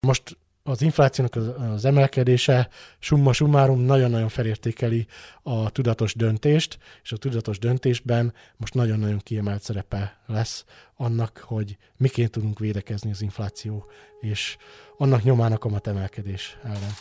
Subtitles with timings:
[0.00, 5.06] Most az inflációnak az, az emelkedése summa summarum nagyon-nagyon felértékeli
[5.42, 10.64] a tudatos döntést, és a tudatos döntésben most nagyon-nagyon kiemelt szerepe lesz
[10.96, 13.86] annak, hogy miként tudunk védekezni az infláció
[14.20, 14.56] és
[14.96, 16.92] annak nyomának a emelkedés ellen.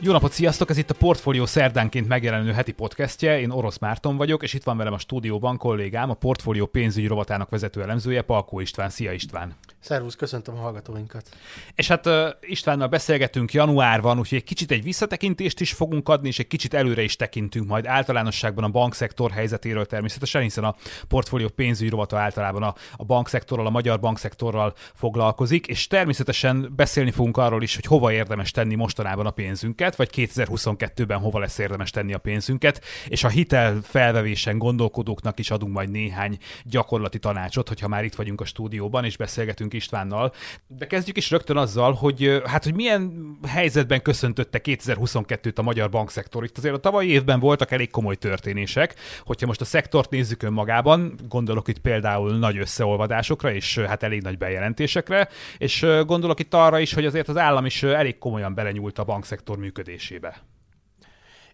[0.00, 0.70] Jó napot, sziasztok!
[0.70, 3.40] Ez itt a Portfolio szerdánként megjelenő heti podcastje.
[3.40, 7.50] Én Orosz Márton vagyok, és itt van velem a stúdióban kollégám, a Portfolio pénzügyi rovatának
[7.50, 8.90] vezető elemzője, Palkó István.
[8.90, 9.54] Szia István!
[9.80, 11.28] Szervusz, köszöntöm a hallgatóinkat.
[11.74, 16.38] És hát uh, Istvánnal beszélgetünk januárban, úgyhogy egy kicsit egy visszatekintést is fogunk adni, és
[16.38, 20.76] egy kicsit előre is tekintünk majd általánosságban a bankszektor helyzetéről természetesen, hiszen a
[21.08, 27.36] portfólió pénzügyi rovata általában a, a bankszektorral, a magyar bankszektorral foglalkozik, és természetesen beszélni fogunk
[27.36, 32.14] arról is, hogy hova érdemes tenni mostanában a pénzünket, vagy 2022-ben hova lesz érdemes tenni
[32.14, 38.04] a pénzünket, és a hitel felvevésen gondolkodóknak is adunk majd néhány gyakorlati tanácsot, hogyha már
[38.04, 40.32] itt vagyunk a stúdióban, és beszélgetünk Istvánnal.
[40.66, 46.44] De kezdjük is rögtön azzal, hogy hát, hogy milyen helyzetben köszöntötte 2022-t a magyar bankszektor.
[46.44, 48.94] Itt azért a tavalyi évben voltak elég komoly történések.
[49.24, 54.38] Hogyha most a szektort nézzük önmagában, gondolok itt például nagy összeolvadásokra és hát elég nagy
[54.38, 59.04] bejelentésekre, és gondolok itt arra is, hogy azért az állam is elég komolyan belenyúlt a
[59.04, 60.42] bankszektor működésébe.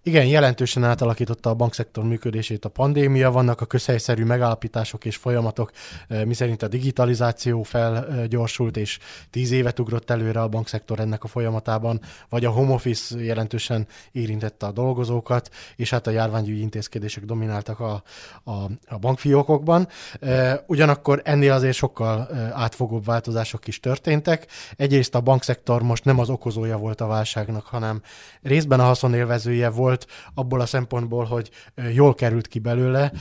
[0.06, 5.70] Igen, jelentősen átalakította a bankszektor működését a pandémia, vannak a közhelyszerű megállapítások és folyamatok,
[6.08, 8.98] eh, miszerint a digitalizáció felgyorsult, és
[9.30, 14.66] tíz évet ugrott előre a bankszektor ennek a folyamatában, vagy a home office jelentősen érintette
[14.66, 18.02] a dolgozókat, és hát a járványügyi intézkedések domináltak a,
[18.44, 18.52] a,
[18.86, 19.88] a bankfiókokban.
[20.20, 24.46] Eh, ugyanakkor ennél azért sokkal eh, átfogóbb változások is történtek.
[24.76, 28.02] Egyrészt a bankszektor most nem az okozója volt a válságnak, hanem
[28.42, 31.50] részben a haszonélvezője volt, volt abból a szempontból, hogy
[31.92, 33.12] jól került ki belőle.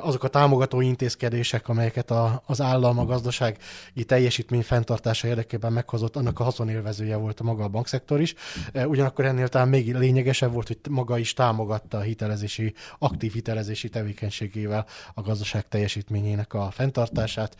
[0.00, 6.40] Azok a támogató intézkedések, amelyeket a, az állam a gazdasági teljesítmény fenntartása érdekében meghozott, annak
[6.40, 8.34] a haszonélvezője volt a maga a bankszektor is.
[8.86, 14.86] Ugyanakkor ennél talán még lényegesebb volt, hogy maga is támogatta a hitelezési, aktív hitelezési tevékenységével
[15.14, 17.56] a gazdaság teljesítményének a fenntartását,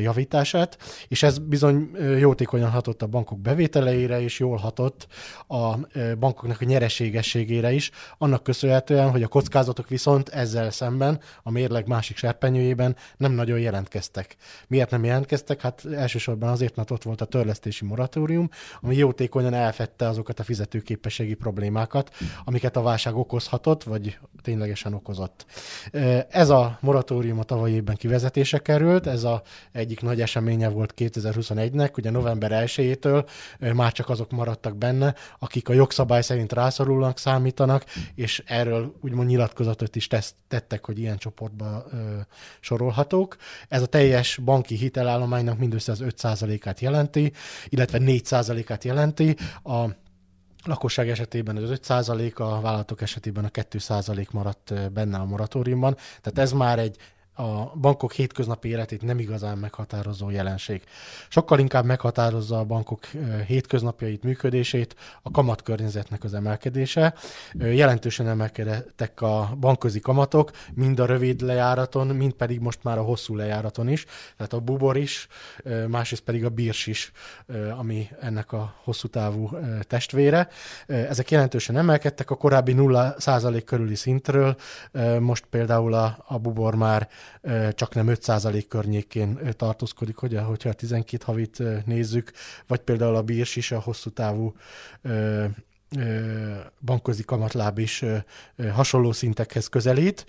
[0.00, 5.06] javítását, és ez bizony jótékonyan hatott a bankok bevételeire, és jól hatott
[5.48, 5.76] a
[6.18, 12.16] bankoknak a nyereségességére is, annak köszönhetően, hogy a kockázatok viszont ezzel szemben a mérleg másik
[12.16, 14.36] serpenyőjében nem nagyon jelentkeztek.
[14.66, 15.60] Miért nem jelentkeztek?
[15.60, 18.48] Hát elsősorban azért, mert ott volt a törlesztési moratórium,
[18.80, 22.10] ami jótékonyan elfette azokat a fizetőképességi problémákat,
[22.44, 25.46] amiket a válság okozhatott, vagy ténylegesen okozott.
[26.30, 29.42] Ez a moratórium a tavalyi évben kivezetése került, ez a
[29.72, 33.28] egyik nagy eseménye volt 2021-nek, ugye november 1-től
[33.74, 39.96] már csak azok maradtak benne, akik a jogszabály szerint rászorulnak, számítanak, és erről úgymond nyilatkozatot
[39.96, 41.96] is tesz, tettek, hogy ilyen csoportba ö,
[42.60, 43.36] sorolhatók.
[43.68, 47.32] Ez a teljes banki hitelállománynak mindössze az 5%-át jelenti,
[47.68, 49.36] illetve 4%-át jelenti.
[49.62, 49.84] A
[50.64, 51.90] lakosság esetében az 5
[52.34, 53.78] a vállalatok esetében a 2
[54.30, 55.94] maradt benne a moratóriumban.
[55.94, 56.96] Tehát ez már egy
[57.34, 60.82] a bankok hétköznapi életét nem igazán meghatározó jelenség.
[61.28, 63.06] Sokkal inkább meghatározza a bankok
[63.46, 67.14] hétköznapjait, működését a kamatkörnyezetnek az emelkedése.
[67.52, 73.36] Jelentősen emelkedtek a bankközi kamatok, mind a rövid lejáraton, mind pedig most már a hosszú
[73.36, 74.04] lejáraton is.
[74.36, 75.28] Tehát a bubor is,
[75.88, 77.12] másrészt pedig a bírs is,
[77.78, 79.50] ami ennek a hosszú távú
[79.80, 80.48] testvére.
[80.86, 84.56] Ezek jelentősen emelkedtek a korábbi 0% körüli szintről,
[85.20, 87.08] most például a, a bubor már
[87.70, 92.30] csak nem 5% környékén tartózkodik, hogy, hogyha a 12 havit nézzük,
[92.66, 94.54] vagy például a bírs is a hosszú távú
[96.80, 98.04] bankközi kamatláb is
[98.72, 100.26] hasonló szintekhez közelít,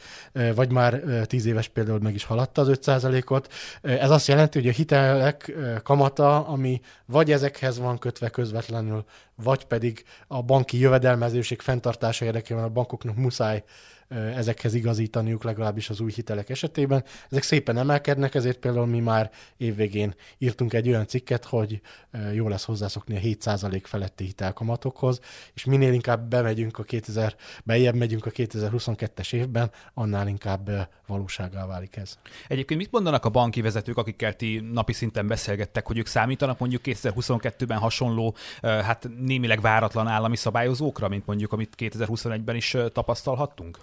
[0.55, 3.53] vagy már 10 éves például meg is haladta az 5%-ot.
[3.81, 10.03] Ez azt jelenti, hogy a hitelek kamata, ami vagy ezekhez van kötve közvetlenül, vagy pedig
[10.27, 13.63] a banki jövedelmezőség fenntartása érdekében a bankoknak muszáj
[14.07, 17.03] ezekhez igazítaniuk, legalábbis az új hitelek esetében.
[17.29, 21.81] Ezek szépen emelkednek, ezért például mi már évvégén írtunk egy olyan cikket, hogy
[22.33, 25.19] jó lesz hozzászokni a 7% feletti hitelkamatokhoz,
[25.53, 30.69] és minél inkább bemegyünk a 2000, bejebb megyünk a 2022-es évben, annál inkább
[31.07, 32.17] valóságá válik ez.
[32.47, 36.81] Egyébként mit mondanak a banki vezetők, akikkel ti napi szinten beszélgettek, hogy ők számítanak mondjuk
[36.85, 43.77] 2022-ben hasonló, hát némileg váratlan állami szabályozókra, mint mondjuk amit 2021-ben is tapasztalhattunk?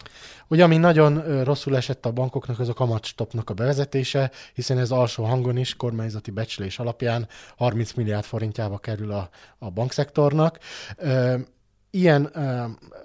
[0.48, 5.24] Ugye, ami nagyon rosszul esett a bankoknak, az a kamatstopnak a bevezetése, hiszen ez alsó
[5.24, 9.28] hangon is kormányzati becslés alapján 30 milliárd forintjába kerül a,
[9.58, 10.58] a bankszektornak
[11.94, 12.30] ilyen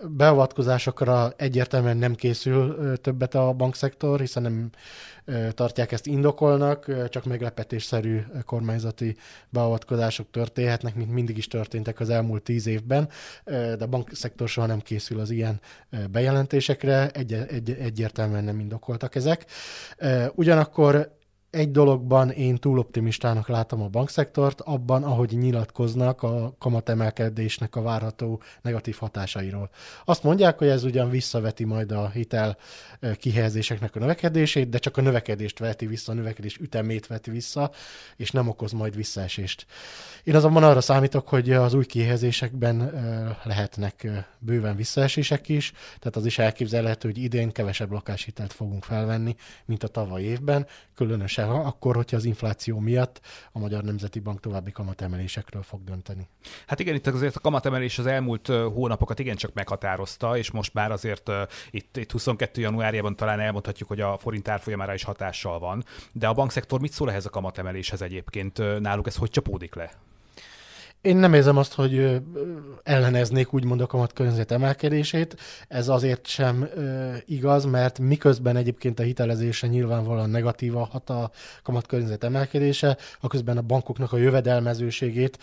[0.10, 4.70] beavatkozásokra egyértelműen nem készül többet a bankszektor, hiszen nem
[5.52, 9.16] tartják ezt indokolnak, csak meglepetésszerű kormányzati
[9.50, 13.10] beavatkozások történhetnek, mint mindig is történtek az elmúlt tíz évben,
[13.46, 15.60] de a bankszektor soha nem készül az ilyen
[16.12, 19.46] bejelentésekre, egy, egy, egyértelműen nem indokoltak ezek.
[20.36, 21.17] Ugyanakkor
[21.58, 28.42] egy dologban én túl optimistának látom a bankszektort, abban, ahogy nyilatkoznak a kamatemelkedésnek a várható
[28.62, 29.70] negatív hatásairól.
[30.06, 32.58] Azt mondják, hogy ez ugyan visszaveti majd a hitel
[33.20, 37.72] kihelyezéseknek a növekedését, de csak a növekedést veti vissza, a növekedés ütemét veti vissza,
[38.16, 39.66] és nem okoz majd visszaesést.
[40.24, 42.92] Én azonban arra számítok, hogy az új kihelyezésekben
[43.44, 44.08] lehetnek
[44.40, 49.88] bőven visszaesések is, tehát az is elképzelhető, hogy idén kevesebb lakáshitelt fogunk felvenni, mint a
[49.88, 53.22] tavaly évben, különösen akkor, hogyha az infláció miatt
[53.52, 56.28] a Magyar Nemzeti Bank további kamatemelésekről fog dönteni.
[56.68, 61.32] Hát igen, itt azért a kamatemelés az elmúlt hónapokat igencsak meghatározta, és most már azért
[61.70, 62.62] itt, itt 22.
[62.62, 65.84] januárjában talán elmondhatjuk, hogy a forint árfolyamára is hatással van.
[66.12, 68.80] De a bankszektor mit szól ehhez a kamatemeléshez egyébként?
[68.80, 69.92] Náluk ez hogy csapódik le?
[71.08, 72.22] Én nem érzem azt, hogy
[72.84, 75.36] elleneznék úgymond a kamatkörnyezet emelkedését.
[75.68, 76.70] Ez azért sem
[77.26, 81.32] igaz, mert miközben egyébként a hitelezése nyilvánvalóan negatíva hat a
[81.64, 85.38] kamatkörnyezet emelkedése, aközben a bankoknak a jövedelmezőségét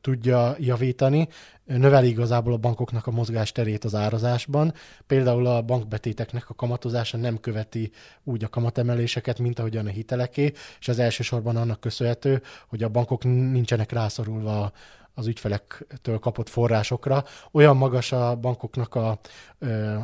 [0.00, 1.28] tudja javítani,
[1.64, 4.74] növeli igazából a bankoknak a mozgásterét az árazásban.
[5.06, 7.90] Például a bankbetéteknek a kamatozása nem követi
[8.24, 13.24] úgy a kamatemeléseket, mint ahogyan a hiteleké, és ez elsősorban annak köszönhető, hogy a bankok
[13.24, 14.72] nincsenek rászorulva
[15.14, 17.24] az ügyfelektől kapott forrásokra.
[17.52, 19.18] Olyan magas a bankoknak a,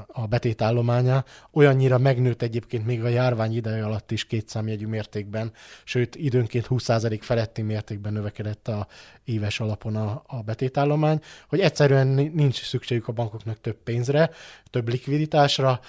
[0.07, 5.53] a betétállománya, olyannyira megnőtt egyébként még a járvány ideje alatt is kétszámjegyű mértékben,
[5.85, 8.87] sőt időnként 20% feletti mértékben növekedett a
[9.25, 14.31] éves alapon a, a betétállomány, hogy egyszerűen nincs szükségük a bankoknak több pénzre,
[14.71, 15.81] több likviditásra,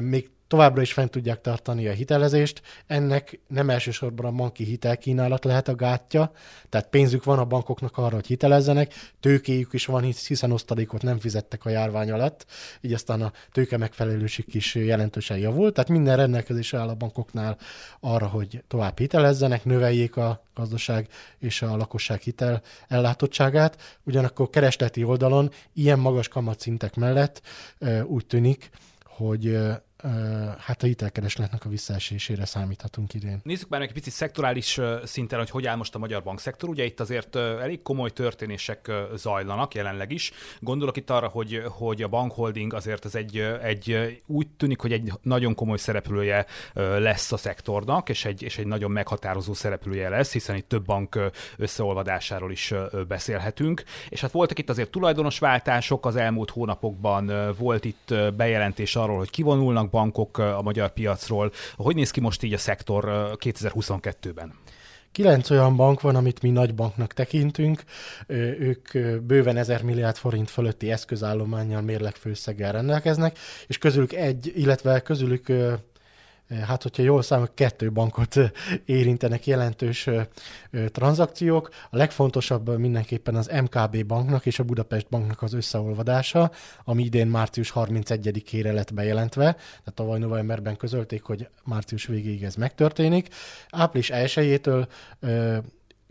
[0.00, 2.62] még továbbra is fent tudják tartani a hitelezést.
[2.86, 6.32] Ennek nem elsősorban a banki hitelkínálat lehet a gátja,
[6.68, 11.64] tehát pénzük van a bankoknak arra, hogy hitelezzenek, tőkéjük is van, hiszen osztalékot nem fizettek
[11.64, 12.46] a járvány alatt,
[12.80, 17.58] így aztán a tőke megfelelőség is jelentősen javult, tehát minden rendelkezés áll a bankoknál
[18.00, 21.08] arra, hogy tovább hitelezzenek, növeljék a gazdaság
[21.38, 27.42] és a lakosság hitel ellátottságát, ugyanakkor keresleti oldalon ilyen magas kamatszintek mellett
[28.06, 28.70] úgy tűnik,
[29.04, 29.58] hogy
[30.58, 33.40] hát a hitelkeresletnek a visszaesésére számíthatunk idén.
[33.42, 36.68] Nézzük már egy picit szektorális szinten, hogy hogy áll most a magyar bankszektor.
[36.68, 40.32] Ugye itt azért elég komoly történések zajlanak jelenleg is.
[40.60, 45.12] Gondolok itt arra, hogy, hogy a bankholding azért ez egy, egy úgy tűnik, hogy egy
[45.22, 50.56] nagyon komoly szereplője lesz a szektornak, és egy, és egy nagyon meghatározó szereplője lesz, hiszen
[50.56, 51.18] itt több bank
[51.56, 52.74] összeolvadásáról is
[53.08, 53.82] beszélhetünk.
[54.08, 59.30] És hát voltak itt azért tulajdonos váltások az elmúlt hónapokban, volt itt bejelentés arról, hogy
[59.30, 61.52] kivonulnak bankok a magyar piacról.
[61.76, 63.04] Hogy néz ki most így a szektor
[63.40, 64.54] 2022-ben?
[65.12, 67.82] Kilenc olyan bank van, amit mi nagy banknak tekintünk.
[68.58, 68.88] Ők
[69.22, 75.52] bőven 1000 milliárd forint fölötti eszközállományjal, mérlegfőszeggel rendelkeznek, és közülük egy, illetve közülük
[76.66, 78.36] hát hogyha jól számolok, kettő bankot
[78.84, 80.08] érintenek jelentős
[80.92, 81.68] tranzakciók.
[81.90, 86.50] A legfontosabb mindenképpen az MKB banknak és a Budapest banknak az összeolvadása,
[86.84, 93.28] ami idén március 31-ére lett bejelentve, tehát tavaly novemberben közölték, hogy március végéig ez megtörténik.
[93.70, 94.86] Április 1-től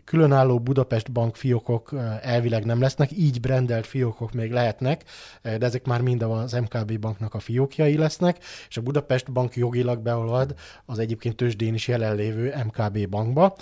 [0.08, 5.04] különálló Budapest Bank fiókok elvileg nem lesznek, így brandelt fiókok még lehetnek,
[5.42, 8.38] de ezek már mind az MKB banknak a fiókjai lesznek,
[8.68, 10.54] és a Budapest Bank jogilag beolvad
[10.86, 13.56] az egyébként tőzsdén is jelenlévő MKB bankba,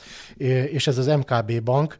[0.71, 1.99] és ez az MKB bank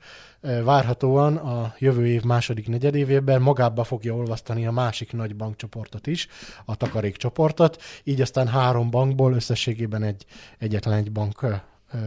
[0.65, 6.29] várhatóan a jövő év második negyedévében magába fogja olvasztani a másik nagy bankcsoportot is,
[6.65, 10.25] a takarékcsoportot, így aztán három bankból összességében egy
[10.59, 11.35] egyetlen egy bank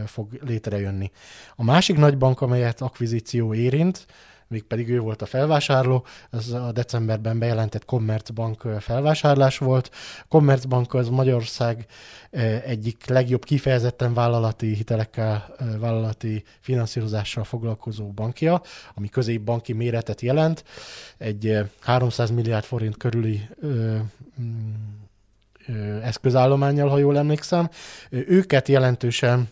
[0.06, 1.10] fog létrejönni.
[1.56, 4.06] A másik nagy bank, amelyet akvizíció érint,
[4.50, 9.90] még pedig ő volt a felvásárló, ez a decemberben bejelentett Commerzbank felvásárlás volt.
[10.28, 11.86] Commerzbank az Magyarország
[12.64, 18.62] egyik legjobb kifejezetten vállalati hitelekkel, vállalati finanszírozással foglalkozó bankja,
[18.94, 20.64] ami középbanki méretet jelent.
[21.18, 23.48] Egy 300 milliárd forint körüli
[24.40, 24.80] mm,
[26.02, 27.70] eszközállományjal, ha jól emlékszem.
[28.10, 29.48] Őket jelentősen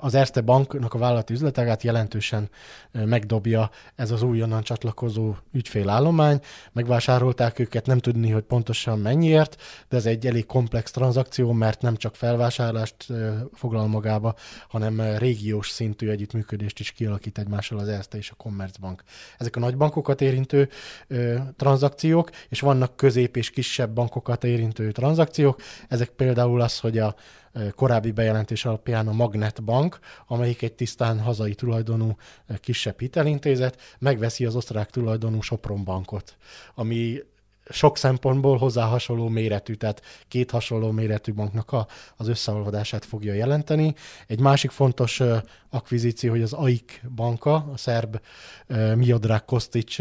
[0.00, 2.48] az Erste Banknak a vállalati üzletágát jelentősen
[2.92, 6.40] megdobja ez az újonnan csatlakozó ügyfélállomány.
[6.72, 11.96] Megvásárolták őket, nem tudni, hogy pontosan mennyiért, de ez egy elég komplex tranzakció, mert nem
[11.96, 13.06] csak felvásárlást
[13.52, 14.34] foglal magába,
[14.68, 19.02] hanem régiós szintű együttműködést is kialakít egymással az Erste és a Commerzbank.
[19.38, 20.68] Ezek a nagy bankokat érintő
[21.56, 25.60] tranzakciók, és vannak közép és kisebb bankokat érintő tranzakciók.
[25.88, 27.14] Ezek például az, hogy a
[27.74, 32.16] korábbi bejelentés alapján a Magnet Bank, amelyik egy tisztán hazai tulajdonú
[32.60, 36.36] kisebb hitelintézet, megveszi az osztrák tulajdonú Sopron bankot,
[36.74, 37.18] ami
[37.68, 43.94] sok szempontból hozzá hasonló méretű, tehát két hasonló méretű banknak a, az összeolvadását fogja jelenteni.
[44.26, 45.20] Egy másik fontos
[45.70, 48.20] akvizíció, hogy az AIK banka, a szerb
[48.68, 49.96] uh, Miodrák Kostic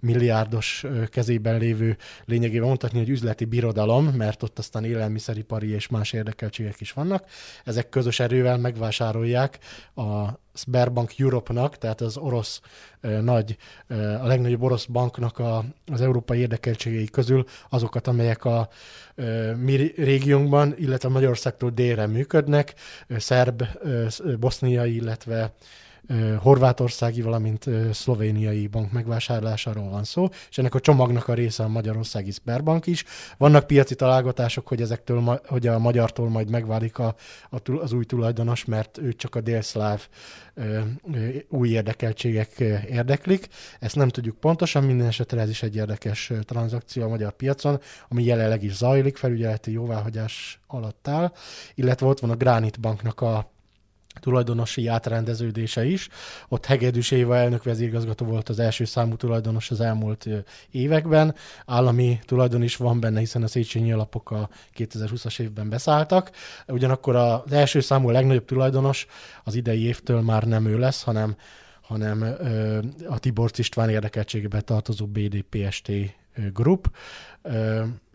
[0.00, 6.12] milliárdos uh, kezében lévő lényegében mondhatni, hogy üzleti birodalom, mert ott aztán élelmiszeripari és más
[6.12, 7.24] érdekeltségek is vannak.
[7.64, 9.58] Ezek közös erővel megvásárolják
[9.94, 10.28] a
[10.60, 12.60] Sberbank Europe-nak, tehát az orosz
[13.00, 13.56] nagy,
[14.20, 18.68] a legnagyobb orosz banknak a, az európai érdekeltségei közül azokat, amelyek a
[19.56, 22.74] mi régiónkban, illetve Magyarországtól délre működnek,
[23.08, 23.62] szerb,
[24.40, 25.52] boszniai, illetve
[26.38, 32.30] horvátországi, valamint szlovéniai bank megvásárlásáról van szó, és ennek a csomagnak a része a Magyarországi
[32.30, 33.04] Sberbank is.
[33.38, 37.14] Vannak piaci találgatások, hogy ezektől, hogy a magyartól majd megválik a,
[37.50, 40.08] a, az új tulajdonos, mert ő csak a délszláv
[41.48, 43.48] új érdekeltségek érdeklik.
[43.80, 48.24] Ezt nem tudjuk pontosan, minden esetre ez is egy érdekes tranzakció a magyar piacon, ami
[48.24, 51.32] jelenleg is zajlik, felügyeleti jóváhagyás alatt áll,
[51.74, 53.50] illetve ott van a Granit Banknak a
[54.20, 56.08] tulajdonosi átrendeződése is.
[56.48, 60.28] Ott Hegedűs Éva elnök vezérigazgató volt az első számú tulajdonos az elmúlt
[60.70, 61.34] években.
[61.66, 66.30] Állami tulajdon is van benne, hiszen a Széchenyi alapok a 2020-as évben beszálltak.
[66.66, 69.06] Ugyanakkor az első számú legnagyobb tulajdonos
[69.44, 71.36] az idei évtől már nem ő lesz, hanem
[71.90, 72.36] hanem
[73.08, 75.90] a Tibor István érdekeltségebe tartozó BDPST
[76.52, 76.90] Group.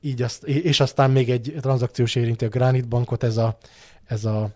[0.02, 3.58] Így azt, és aztán még egy tranzakciós érinti a Granit Bankot, ez a,
[4.06, 4.50] ez a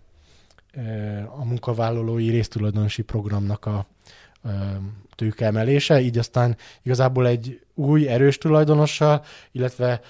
[1.40, 3.88] a munkavállalói résztulajdonosi programnak a
[5.16, 10.02] tőkeemelése, így aztán igazából egy új, erős tulajdonossal, illetve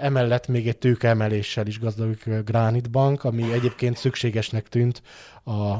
[0.00, 5.02] emellett még egy tőkeemeléssel is gazdagodik a Granit Bank, ami egyébként szükségesnek tűnt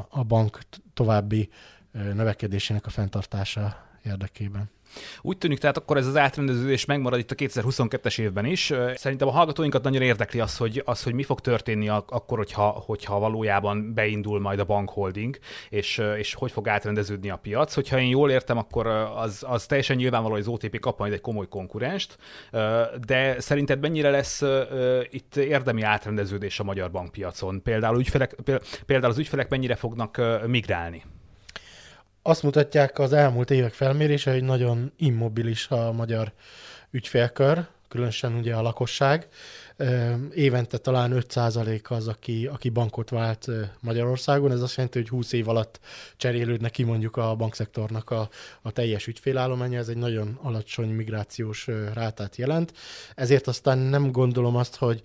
[0.09, 0.59] a bank
[0.93, 1.49] további
[1.91, 4.69] növekedésének a fenntartása érdekében.
[5.21, 8.73] Úgy tűnik, tehát akkor ez az átrendeződés megmarad itt a 2022-es évben is.
[8.95, 13.19] Szerintem a hallgatóinkat nagyon érdekli az, hogy, az, hogy mi fog történni akkor, hogyha, hogyha
[13.19, 15.37] valójában beindul majd a bankholding,
[15.69, 17.73] és, és hogy fog átrendeződni a piac.
[17.73, 21.21] Hogyha én jól értem, akkor az, az teljesen nyilvánvaló, hogy az OTP kap majd egy
[21.21, 22.17] komoly konkurenst,
[23.05, 24.41] de szerinted mennyire lesz
[25.09, 27.61] itt érdemi átrendeződés a magyar bankpiacon?
[27.63, 28.35] Például, ügyfelek,
[28.85, 31.03] például az ügyfelek mennyire fognak migrálni?
[32.21, 36.31] Azt mutatják az elmúlt évek felmérése, hogy nagyon immobilis a magyar
[36.91, 39.27] ügyfélkör, különösen ugye a lakosság.
[40.33, 43.47] Évente talán 5% az, aki, aki bankot vált
[43.79, 44.51] Magyarországon.
[44.51, 45.79] Ez azt jelenti, hogy 20 év alatt
[46.17, 48.29] cserélődnek ki mondjuk a bankszektornak a,
[48.61, 49.79] a teljes ügyfélállománya.
[49.79, 52.73] Ez egy nagyon alacsony migrációs rátát jelent.
[53.15, 55.01] Ezért aztán nem gondolom azt, hogy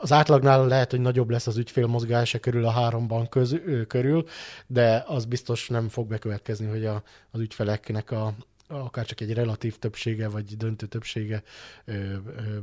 [0.00, 3.56] az átlagnál lehet, hogy nagyobb lesz az ügyfélmozgása körül a három bank köz,
[3.88, 4.24] körül,
[4.66, 8.34] de az biztos nem fog bekövetkezni, hogy a, az ügyfeleknek a,
[8.68, 11.42] akár csak egy relatív többsége, vagy döntő többsége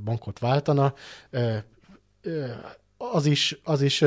[0.03, 0.93] bankot váltana.
[2.97, 4.03] Az is, az is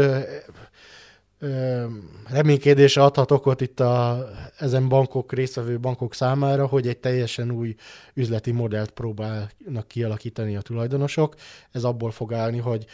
[2.28, 7.74] reménykedésre adhat okot itt a, ezen bankok, résztvevő bankok számára, hogy egy teljesen új
[8.14, 11.34] üzleti modellt próbálnak kialakítani a tulajdonosok.
[11.70, 12.86] Ez abból fog állni, hogy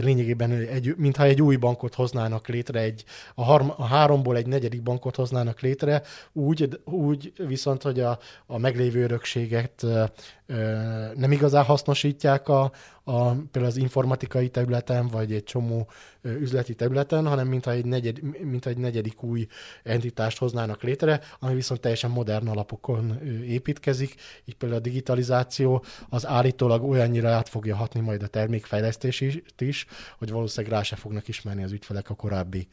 [0.00, 4.82] lényegében egy, mintha egy új bankot hoznának létre, egy, a, harm, a háromból egy negyedik
[4.82, 9.86] bankot hoznának létre, úgy, úgy viszont, hogy a, a meglévő örökséget
[11.14, 12.72] nem igazán hasznosítják a,
[13.08, 15.90] a, például az informatikai területen, vagy egy csomó
[16.22, 19.46] üzleti területen, hanem mintha egy, negyed, mintha egy negyedik új
[19.82, 24.14] entitást hoznának létre, ami viszont teljesen modern alapokon építkezik.
[24.44, 29.86] Így például a digitalizáció az állítólag olyannyira át fogja hatni majd a termékfejlesztést is,
[30.18, 32.68] hogy valószínűleg rá se fognak ismerni az ügyfelek a korábbi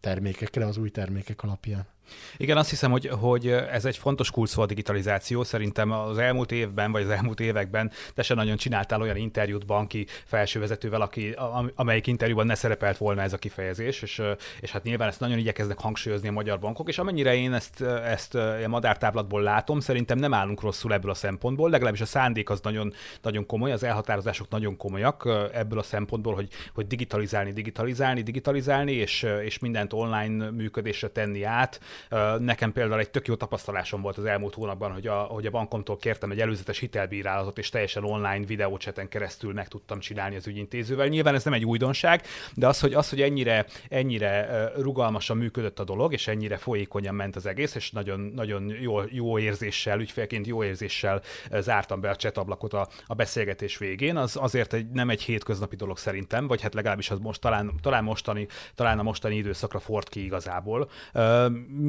[0.00, 1.93] termékekre, az új termékek alapján.
[2.36, 5.42] Igen, azt hiszem, hogy, hogy ez egy fontos kulcs a digitalizáció.
[5.42, 10.06] Szerintem az elmúlt évben, vagy az elmúlt években te sem nagyon csináltál olyan interjút banki
[10.24, 11.36] felsővezetővel, aki,
[11.74, 14.22] amelyik interjúban ne szerepelt volna ez a kifejezés, és,
[14.60, 18.34] és hát nyilván ezt nagyon igyekeznek hangsúlyozni a magyar bankok, és amennyire én ezt, ezt
[18.34, 22.92] a madártáblatból látom, szerintem nem állunk rosszul ebből a szempontból, legalábbis a szándék az nagyon,
[23.22, 29.26] nagyon komoly, az elhatározások nagyon komolyak ebből a szempontból, hogy, hogy digitalizálni, digitalizálni, digitalizálni, és,
[29.44, 31.80] és mindent online működésre tenni át,
[32.38, 35.96] Nekem például egy tök jó tapasztalásom volt az elmúlt hónapban, hogy a, hogy a bankomtól
[35.96, 41.06] kértem egy előzetes hitelbírálatot, és teljesen online videócseten keresztül meg tudtam csinálni az ügyintézővel.
[41.06, 42.22] Nyilván ez nem egy újdonság,
[42.54, 47.36] de az, hogy, az, hogy ennyire, ennyire rugalmasan működött a dolog, és ennyire folyékonyan ment
[47.36, 52.36] az egész, és nagyon, nagyon jó, jó érzéssel, ügyfélként jó érzéssel zártam be a chat
[52.36, 56.74] ablakot a, a beszélgetés végén, az azért egy, nem egy hétköznapi dolog szerintem, vagy hát
[56.74, 60.90] legalábbis az most talán, talán mostani, talán a mostani időszakra ford ki igazából.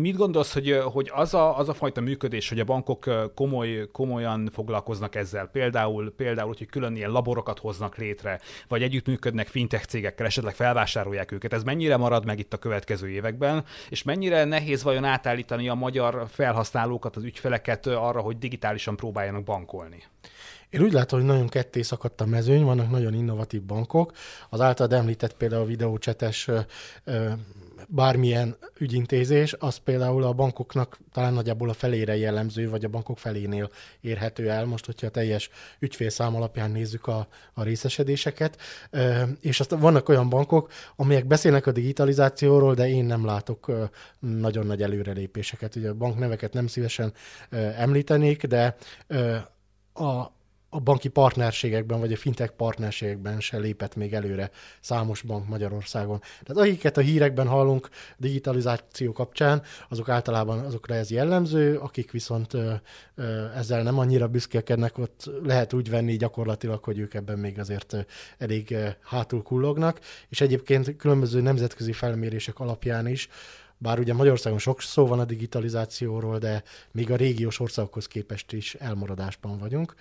[0.02, 4.50] Mit gondolsz, hogy, hogy az, a, az a fajta működés, hogy a bankok komoly, komolyan
[4.54, 10.56] foglalkoznak ezzel, például, például, hogy külön ilyen laborokat hoznak létre, vagy együttműködnek fintech cégekkel, esetleg
[10.56, 15.70] felvásárolják őket, ez mennyire marad meg itt a következő években, és mennyire nehéz vajon átállítani
[15.70, 20.04] a magyar felhasználókat, az ügyfeleket arra, hogy digitálisan próbáljanak bankolni?
[20.70, 24.12] Én úgy látom, hogy nagyon ketté szakadt a mezőny, vannak nagyon innovatív bankok.
[24.50, 26.50] Az általad említett például a videócsetes
[27.88, 33.70] bármilyen ügyintézés, az például a bankoknak talán nagyjából a felére jellemző, vagy a bankok felénél
[34.02, 35.50] érhető el, most, hogyha a teljes
[35.80, 38.58] ügyfélszám alapján nézzük a, a részesedéseket.
[39.42, 43.72] És aztán vannak olyan bankok, amelyek beszélnek a digitalizációról, de én nem látok
[44.20, 45.76] nagyon nagy előrelépéseket.
[45.76, 47.14] Ugye a bankneveket nem szívesen
[47.78, 48.76] említenék, de
[49.94, 50.34] a,
[50.76, 56.22] a banki partnerségekben, vagy a fintech partnerségekben se lépett még előre számos bank Magyarországon.
[56.44, 62.74] Tehát akiket a hírekben hallunk digitalizáció kapcsán, azok általában azokra ez jellemző, akik viszont ö,
[63.16, 67.96] ö, ezzel nem annyira büszkélkednek, ott lehet úgy venni gyakorlatilag, hogy ők ebben még azért
[68.38, 73.30] elég hátul kullognak, és egyébként különböző nemzetközi felmérések alapján is
[73.78, 78.76] bár ugye Magyarországon sok szó van a digitalizációról, de még a régiós országokhoz képest is
[78.76, 79.96] elmaradásban vagyunk.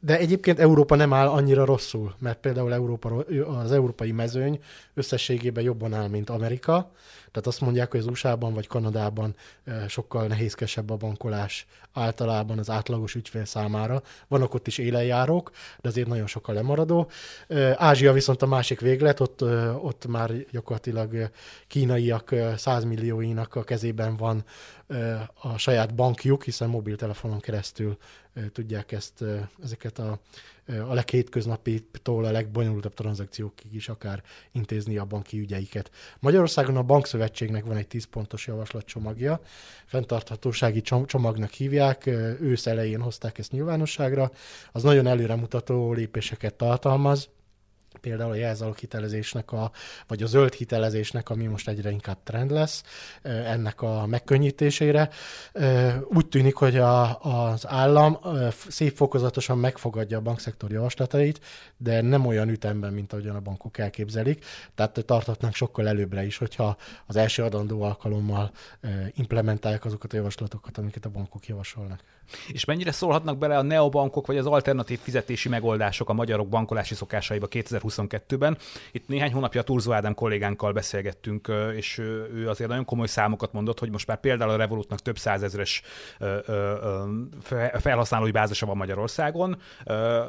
[0.00, 4.60] De egyébként Európa nem áll annyira rosszul, mert például Európa, az európai mezőny
[4.94, 6.92] összességében jobban áll, mint Amerika.
[7.30, 9.34] Tehát azt mondják, hogy az USA-ban vagy Kanadában
[9.88, 14.02] sokkal nehézkesebb a bankolás általában az átlagos ügyfél számára.
[14.28, 17.10] Vannak ott is élenjárók, de azért nagyon sokkal lemaradó.
[17.74, 19.42] Ázsia viszont a másik véglet, ott,
[19.82, 21.30] ott már gyakorlatilag
[21.66, 24.44] kínaiak százmillióinak a kezében van
[25.42, 27.96] a saját bankjuk, hiszen mobiltelefonon keresztül
[28.52, 29.24] tudják ezt,
[29.62, 30.18] ezeket a,
[30.66, 34.22] a leghétköznapitól a legbonyolultabb tranzakciókig is akár
[34.52, 35.90] intézni a banki ügyeiket.
[36.18, 39.40] Magyarországon a Bankszövetségnek van egy 10 pontos javaslatcsomagja,
[39.84, 42.06] fenntarthatósági csomagnak hívják,
[42.40, 44.30] ősz elején hozták ezt nyilvánosságra,
[44.72, 47.28] az nagyon előremutató lépéseket tartalmaz,
[48.00, 49.70] például a jelzalog hitelezésnek, a,
[50.06, 52.82] vagy a zöld hitelezésnek, ami most egyre inkább trend lesz,
[53.22, 55.10] ennek a megkönnyítésére.
[56.04, 58.18] Úgy tűnik, hogy a, az állam
[58.68, 61.40] szép fokozatosan megfogadja a bankszektor javaslatait,
[61.76, 64.44] de nem olyan ütemben, mint ahogyan a bankok elképzelik.
[64.74, 68.50] Tehát tartatnánk sokkal előbbre is, hogyha az első adandó alkalommal
[69.14, 72.00] implementálják azokat a javaslatokat, amiket a bankok javasolnak.
[72.48, 77.46] És mennyire szólhatnak bele a neobankok vagy az alternatív fizetési megoldások a magyarok bankolási szokásaiba
[77.50, 78.58] 2022-ben?
[78.92, 81.98] Itt néhány hónapja Turzó Ádám kollégánkkal beszélgettünk, és
[82.34, 85.82] ő azért nagyon komoly számokat mondott, hogy most már például a Revolutnak több százezres
[87.72, 89.60] felhasználói bázisa van Magyarországon.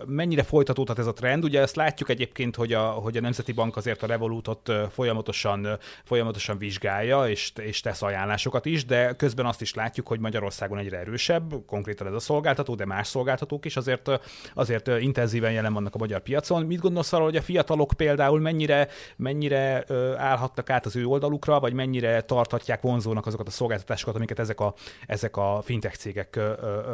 [0.05, 1.43] Mennyire folytatódhat ez a trend?
[1.43, 5.67] Ugye ezt látjuk egyébként, hogy a, hogy a Nemzeti Bank azért a Revolutot folyamatosan,
[6.03, 10.97] folyamatosan vizsgálja, és, és tesz ajánlásokat is, de közben azt is látjuk, hogy Magyarországon egyre
[10.97, 14.09] erősebb, konkrét konkrétan ez a szolgáltató, de más szolgáltatók is azért,
[14.53, 16.65] azért intenzíven jelen vannak a magyar piacon.
[16.65, 19.85] Mit gondolsz arról, hogy a fiatalok például mennyire, mennyire
[20.17, 24.73] állhattak át az ő oldalukra, vagy mennyire tarthatják vonzónak azokat a szolgáltatásokat, amiket ezek a,
[25.07, 26.39] ezek a fintech cégek,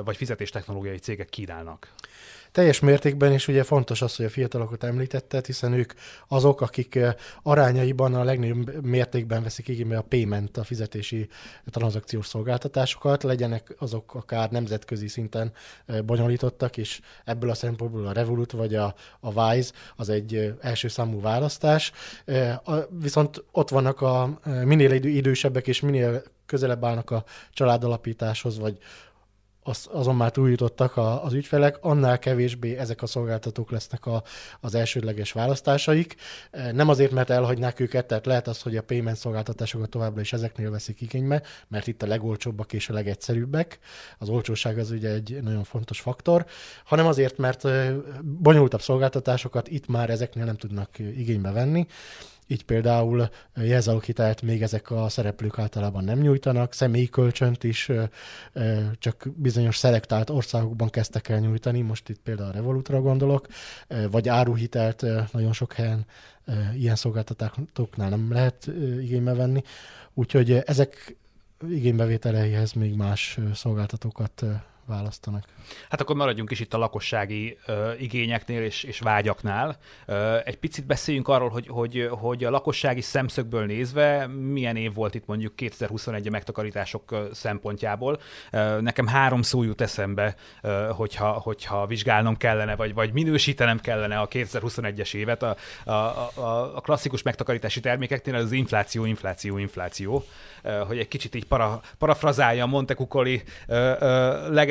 [0.06, 1.88] vagy fizetéstechnológiai cégek kínálnak?
[2.52, 5.94] Teljes mértékben, és ugye fontos az, hogy a fiatalokat említetted, hiszen ők
[6.28, 11.28] azok, akik eh, arányaiban a legnagyobb mértékben veszik igénybe a payment, a fizetési
[11.66, 15.52] tranzakciós szolgáltatásokat, legyenek azok akár nemzetközi szinten
[15.86, 20.54] eh, bonyolítottak, és ebből a szempontból a Revolut vagy a, a Wise az egy eh,
[20.62, 21.92] első számú választás.
[22.90, 28.78] Viszont ott vannak a minél idősebbek és minél közelebb állnak a családalapításhoz, vagy
[29.68, 34.24] az, azon már túljutottak a, az ügyfelek, annál kevésbé ezek a szolgáltatók lesznek a,
[34.60, 36.16] az elsődleges választásaik.
[36.72, 40.72] Nem azért, mert elhagynák őket, tehát lehet az, hogy a payment szolgáltatásokat továbbra is ezeknél
[40.72, 43.80] veszik igénybe, mert itt a legolcsóbbak és a legegyszerűbbek.
[44.18, 46.46] Az olcsóság az ugye egy nagyon fontos faktor,
[46.86, 47.68] hanem azért, mert
[48.24, 51.88] bonyolultabb szolgáltatásokat itt már ezeknél nem tudnak igénybe venni.
[52.48, 57.92] Így például jelzálóghitelt még ezek a szereplők általában nem nyújtanak, személyi kölcsönt is
[58.94, 63.48] csak bizonyos szelektált országokban kezdtek el nyújtani, most itt például a Revolutra gondolok,
[64.12, 66.06] vagy áruhitelt nagyon sok helyen
[66.76, 68.70] ilyen szolgáltatásoknál nem lehet
[69.02, 69.62] igénybe venni.
[70.14, 71.16] Úgyhogy ezek
[71.70, 74.44] igénybevételeihez még más szolgáltatókat
[74.88, 75.44] választanak.
[75.90, 79.78] Hát akkor maradjunk is itt a lakossági ö, igényeknél és, és vágyaknál.
[80.06, 85.16] Ö, egy picit beszéljünk arról, hogy, hogy, hogy a lakossági szemszögből nézve milyen év volt
[85.16, 88.20] itt mondjuk 2021 a megtakarítások szempontjából.
[88.52, 94.20] Ö, nekem három szó jut eszembe, ö, hogyha, hogyha vizsgálnom kellene, vagy, vagy minősítenem kellene
[94.20, 95.44] a 2021-es évet.
[95.44, 100.24] A, a, a, a klasszikus megtakarítási termékeknél az infláció, infláció, infláció.
[100.62, 103.44] Ö, hogy egy kicsit így para, parafrazálja Monte Cuccoli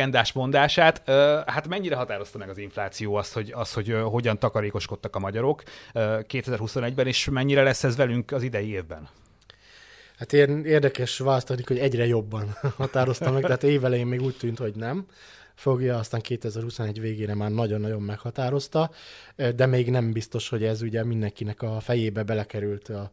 [0.07, 1.03] legendás mondását,
[1.47, 5.62] hát mennyire határozta meg az infláció azt, hogy, az, hogy hogyan takarékoskodtak a magyarok
[5.95, 9.09] 2021-ben, és mennyire lesz ez velünk az idei évben?
[10.19, 15.07] Hát érdekes választani, hogy egyre jobban határozta meg, tehát évelején még úgy tűnt, hogy nem
[15.57, 18.90] fogja, aztán 2021 végére már nagyon-nagyon meghatározta,
[19.57, 22.88] de még nem biztos, hogy ez ugye mindenkinek a fejébe belekerült.
[22.88, 23.11] A,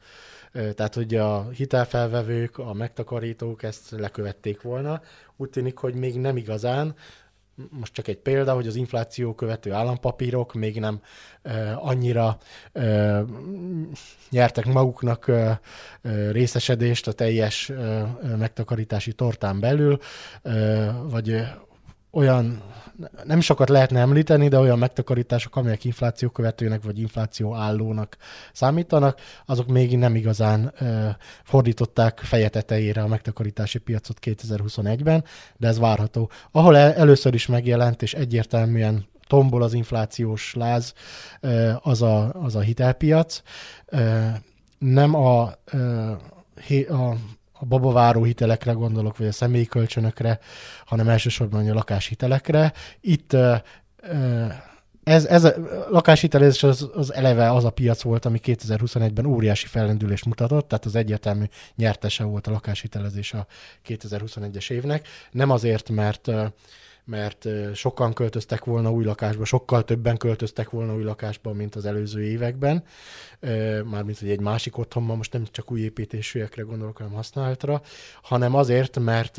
[0.52, 5.02] tehát, hogy a hitelfelvevők, a megtakarítók ezt lekövették volna.
[5.38, 6.96] Úgy tűnik, hogy még nem igazán,
[7.70, 11.02] most csak egy példa, hogy az infláció követő állampapírok még nem
[11.44, 12.38] uh, annyira
[12.74, 13.20] uh,
[14.30, 15.52] nyertek maguknak uh,
[16.32, 20.00] részesedést a teljes uh, megtakarítási tortán belül,
[20.44, 21.42] uh, vagy
[22.14, 22.62] olyan,
[23.24, 28.18] nem sokat lehetne említeni, de olyan megtakarítások, amelyek infláció követőnek vagy infláció állónak
[28.54, 31.08] számítanak, azok még nem igazán ö,
[31.44, 35.24] fordították feje tetejére a megtakarítási piacot 2021-ben,
[35.58, 36.30] de ez várható.
[36.52, 40.94] Ahol el, először is megjelent, és egyértelműen tombol az inflációs láz,
[41.40, 43.42] ö, az, a, az a hitelpiac.
[43.86, 44.26] Ö,
[44.78, 45.42] nem a,
[46.90, 47.16] a
[47.64, 50.40] a babaváró hitelekre gondolok, vagy a személyi kölcsönökre,
[50.86, 52.74] hanem elsősorban a lakáshitelekre.
[53.02, 53.36] Itt
[55.04, 55.54] ez, ez a
[55.90, 60.96] lakáshitelezés az, az eleve az a piac volt, ami 2021-ben óriási fellendülést mutatott, tehát az
[60.96, 61.44] egyértelmű
[61.76, 63.48] nyertese volt a lakáshitelezés a
[63.88, 65.08] 2021-es évnek.
[65.32, 66.32] Nem azért, mert
[67.06, 72.24] mert sokan költöztek volna új lakásba, sokkal többen költöztek volna új lakásba, mint az előző
[72.24, 72.84] években,
[73.84, 77.82] mármint hogy egy másik otthonban, most nem csak új építésűekre gondolok, hanem használatra,
[78.22, 79.38] hanem azért, mert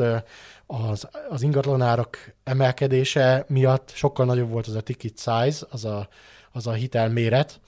[0.66, 6.08] az, az ingatlanárak emelkedése miatt sokkal nagyobb volt az a ticket size, az a,
[6.52, 7.60] az a hitelméret,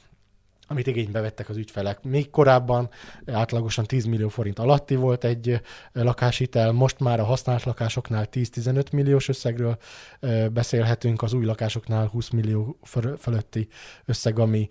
[0.67, 2.03] amit igénybe vettek az ügyfelek.
[2.03, 2.89] Még korábban
[3.27, 5.61] átlagosan 10 millió forint alatti volt egy
[5.93, 9.79] lakáshitel, most már a használt lakásoknál 10-15 milliós összegről
[10.53, 12.79] beszélhetünk, az új lakásoknál 20 millió
[13.19, 13.69] fölötti
[14.05, 14.69] összeg, ami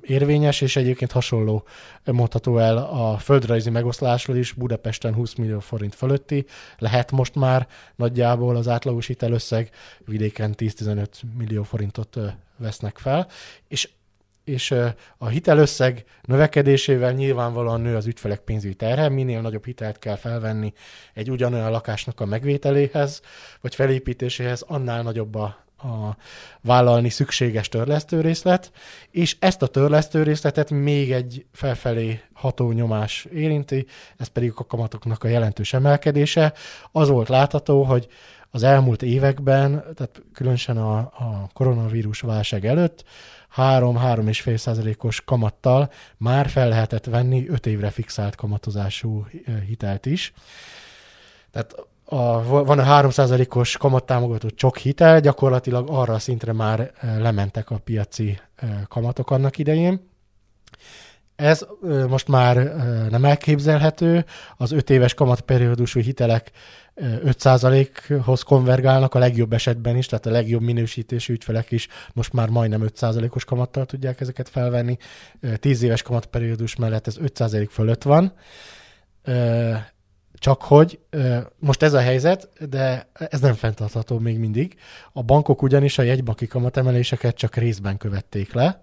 [0.00, 1.64] érvényes, és egyébként hasonló
[2.04, 6.44] mondható el a földrajzi megoszlásról is, Budapesten 20 millió forint fölötti,
[6.78, 9.70] lehet most már nagyjából az átlagos hitelösszeg,
[10.04, 12.18] vidéken 10-15 millió forintot
[12.56, 13.28] vesznek fel,
[13.68, 13.88] és
[14.44, 14.74] és
[15.18, 20.72] a hitelösszeg növekedésével nyilvánvalóan nő az ügyfelek pénzügyi terhe, minél nagyobb hitelt kell felvenni
[21.14, 23.20] egy ugyanolyan lakásnak a megvételéhez,
[23.60, 25.44] vagy felépítéséhez, annál nagyobb a,
[25.82, 26.16] a
[26.60, 28.72] vállalni szükséges törlesztőrészlet,
[29.10, 35.28] és ezt a törlesztőrészletet még egy felfelé ható nyomás érinti, ez pedig a kamatoknak a
[35.28, 36.52] jelentős emelkedése.
[36.92, 38.08] Az volt látható, hogy
[38.50, 43.04] az elmúlt években, tehát különösen a, a koronavírus válság előtt,
[43.56, 49.26] 3-3,5 százalékos kamattal már fel lehetett venni 5 évre fixált kamatozású
[49.66, 50.32] hitelt is.
[51.50, 53.10] Tehát a, van a 3
[53.48, 58.40] os kamattámogató csok hitel, gyakorlatilag arra a szintre már lementek a piaci
[58.88, 60.08] kamatok annak idején.
[61.40, 61.66] Ez
[62.08, 62.56] most már
[63.10, 64.24] nem elképzelhető,
[64.56, 66.50] az 5 éves kamatperiódusú hitelek
[67.00, 72.82] 5%-hoz konvergálnak a legjobb esetben is, tehát a legjobb minősítésű ügyfelek is most már majdnem
[72.84, 74.96] 5%-os kamattal tudják ezeket felvenni.
[75.56, 78.32] 10 éves kamatperiódus mellett ez 5% fölött van.
[80.40, 81.00] Csak hogy
[81.58, 84.76] most ez a helyzet, de ez nem fenntartható még mindig.
[85.12, 88.82] A bankok ugyanis a jegybanki kamatemeléseket csak részben követték le.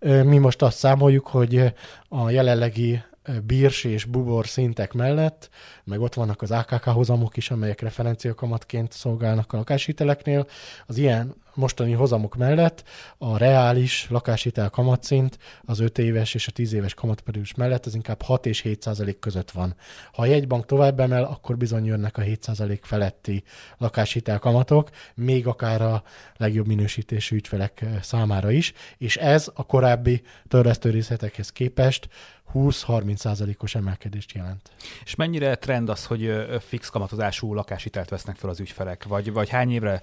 [0.00, 1.72] Mi most azt számoljuk, hogy
[2.08, 3.02] a jelenlegi
[3.46, 5.50] bírs és bubor szintek mellett,
[5.84, 10.46] meg ott vannak az AKK hozamok is, amelyek referenciakamatként szolgálnak a lakáshiteleknél.
[10.86, 12.84] Az ilyen mostani hozamok mellett
[13.18, 18.22] a reális lakáshitel kamatszint az 5 éves és a 10 éves kamatperiódus mellett az inkább
[18.22, 19.74] 6 és 7 százalék között van.
[20.12, 23.42] Ha a jegybank tovább emel, akkor bizony jönnek a 7 százalék feletti
[23.78, 26.02] lakáshitel kamatok, még akár a
[26.36, 32.08] legjobb minősítésű ügyfelek számára is, és ez a korábbi törlesztő részletekhez képest
[32.54, 34.70] 20-30 százalékos emelkedést jelent.
[35.04, 39.72] És mennyire trend az, hogy fix kamatozású lakáshitelt vesznek fel az ügyfelek, vagy, vagy hány
[39.72, 40.00] évre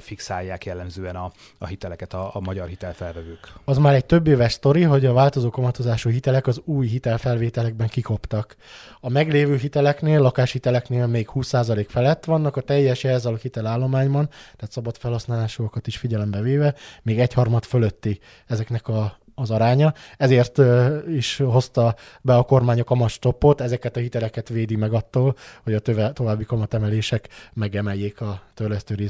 [0.00, 3.52] fixálják jellemzően a, a hiteleket a, a magyar hitelfelvevők?
[3.64, 8.56] Az már egy több éves sztori, hogy a változó kamatozású hitelek az új hitelfelvételekben kikoptak.
[9.00, 15.86] A meglévő hiteleknél, lakáshiteleknél még 20% felett vannak, a teljes jelzalog hitelállományban, tehát szabad felhasználásúakat
[15.86, 20.60] is figyelembe véve, még egyharmad fölötti ezeknek a az aránya, ezért
[21.08, 25.78] is hozta be a kormány a kamatstoppot, ezeket a hiteleket védi meg attól, hogy a
[25.78, 29.08] töve, további kamatemelések megemeljék a törlesztő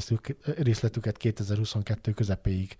[0.57, 2.77] részletüket 2022 közepéig.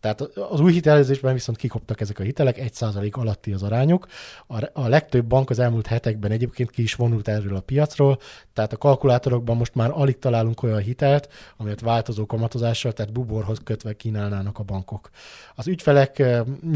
[0.00, 4.06] Tehát az új hitelezésben viszont kikoptak ezek a hitelek, 1% alatti az arányuk.
[4.46, 8.18] A, a legtöbb bank az elmúlt hetekben egyébként ki is vonult erről a piacról,
[8.52, 13.92] tehát a kalkulátorokban most már alig találunk olyan hitelt, amelyet változó kamatozással, tehát buborhoz kötve
[13.92, 15.10] kínálnának a bankok.
[15.54, 16.22] Az ügyfelek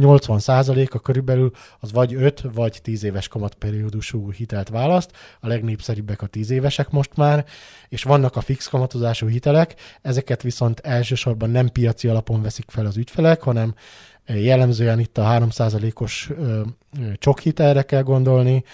[0.08, 6.50] 80%-a körülbelül az vagy 5 vagy 10 éves kamatperiódusú hitelt választ, a legnépszerűbbek a 10
[6.50, 7.44] évesek most már,
[7.88, 12.96] és vannak a fix kamatozású hitelek, ezeket viszont elsősorban nem piaci alapon veszik fel az
[12.96, 13.74] ügyfelek, hanem
[14.34, 16.30] jellemzően itt a 3%-os
[17.18, 18.64] csokhitelre kell gondolni,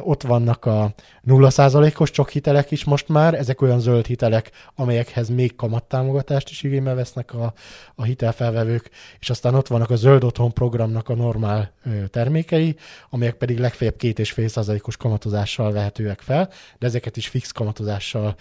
[0.00, 0.94] ott vannak a
[1.26, 7.34] 0%-os csokhitelek is most már, ezek olyan zöld hitelek, amelyekhez még kamattámogatást is igénybe vesznek
[7.34, 7.52] a,
[7.94, 11.72] a hitelfelvevők, és aztán ott vannak a zöld otthon programnak a normál
[12.10, 12.76] termékei,
[13.10, 18.34] amelyek pedig legfeljebb 2,5%-os kamatozással vehetőek fel, de ezeket is fix kamatozással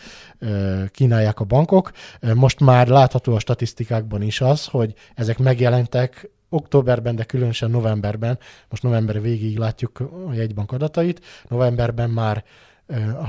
[0.92, 1.92] kínálják a bankok.
[2.34, 8.84] Most már látható a statisztikákban is az, hogy ezek megjelentek októberben, de különösen novemberben, most
[8.84, 12.44] november végéig látjuk a jegybank adatait, novemberben már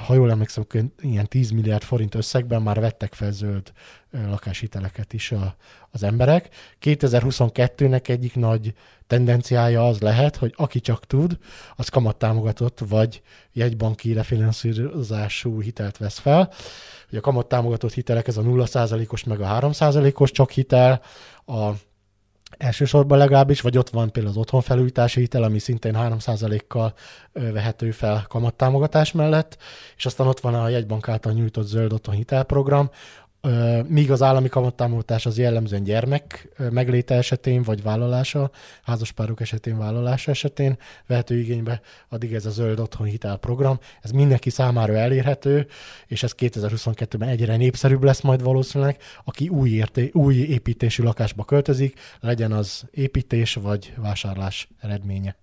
[0.07, 0.67] ha jól emlékszem,
[1.01, 3.73] ilyen 10 milliárd forint összegben már vettek fel zöld
[4.11, 5.57] lakáshiteleket is a,
[5.91, 6.49] az emberek.
[6.83, 8.75] 2022-nek egyik nagy
[9.07, 11.39] tendenciája az lehet, hogy aki csak tud,
[11.77, 16.53] az kamattámogatott vagy jegybanki refinanszírozású hitelt vesz fel.
[17.09, 21.03] Ugye a kamattámogatott hitelek, ez a 0%-os meg a 3%-os csak hitel,
[21.47, 21.71] a
[22.59, 26.95] elsősorban legalábbis, vagy ott van például az otthonfelújítási hitel, ami szintén 3%-kal
[27.33, 29.57] vehető fel kamattámogatás mellett,
[29.97, 32.91] és aztán ott van a jegybank által nyújtott zöld otthon hitelprogram,
[33.87, 38.51] míg az állami kamattámogatás az jellemzően gyermek megléte esetén, vagy vállalása,
[38.83, 43.79] házaspárok esetén, vállalása esetén vehető igénybe, addig ez a zöld otthon hitelprogram.
[44.03, 45.67] Ez mindenki számára elérhető,
[46.07, 52.01] és ez 2022-ben egyre népszerűbb lesz majd valószínűleg, aki új, érté, új építésű lakásba költözik,
[52.21, 55.37] legyen az építés vagy vásárlás eredménye.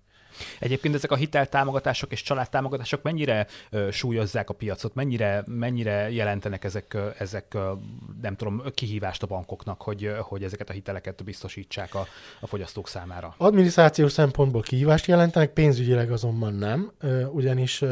[0.58, 6.96] Egyébként ezek a hiteltámogatások és családtámogatások mennyire ö, súlyozzák a piacot, mennyire, mennyire jelentenek ezek,
[7.18, 7.56] ezek
[8.22, 12.06] nem tudom, kihívást a bankoknak, hogy, hogy ezeket a hiteleket biztosítsák a,
[12.40, 13.34] a fogyasztók számára?
[13.36, 16.92] Adminisztrációs szempontból kihívást jelentenek, pénzügyileg azonban nem,
[17.32, 17.82] ugyanis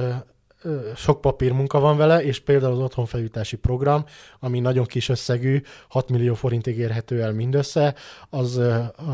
[0.97, 4.05] sok papírmunka van vele, és például az otthonfelújítási program,
[4.41, 7.95] ami nagyon kis összegű, 6 millió forintig érhető el mindössze,
[8.31, 8.61] az,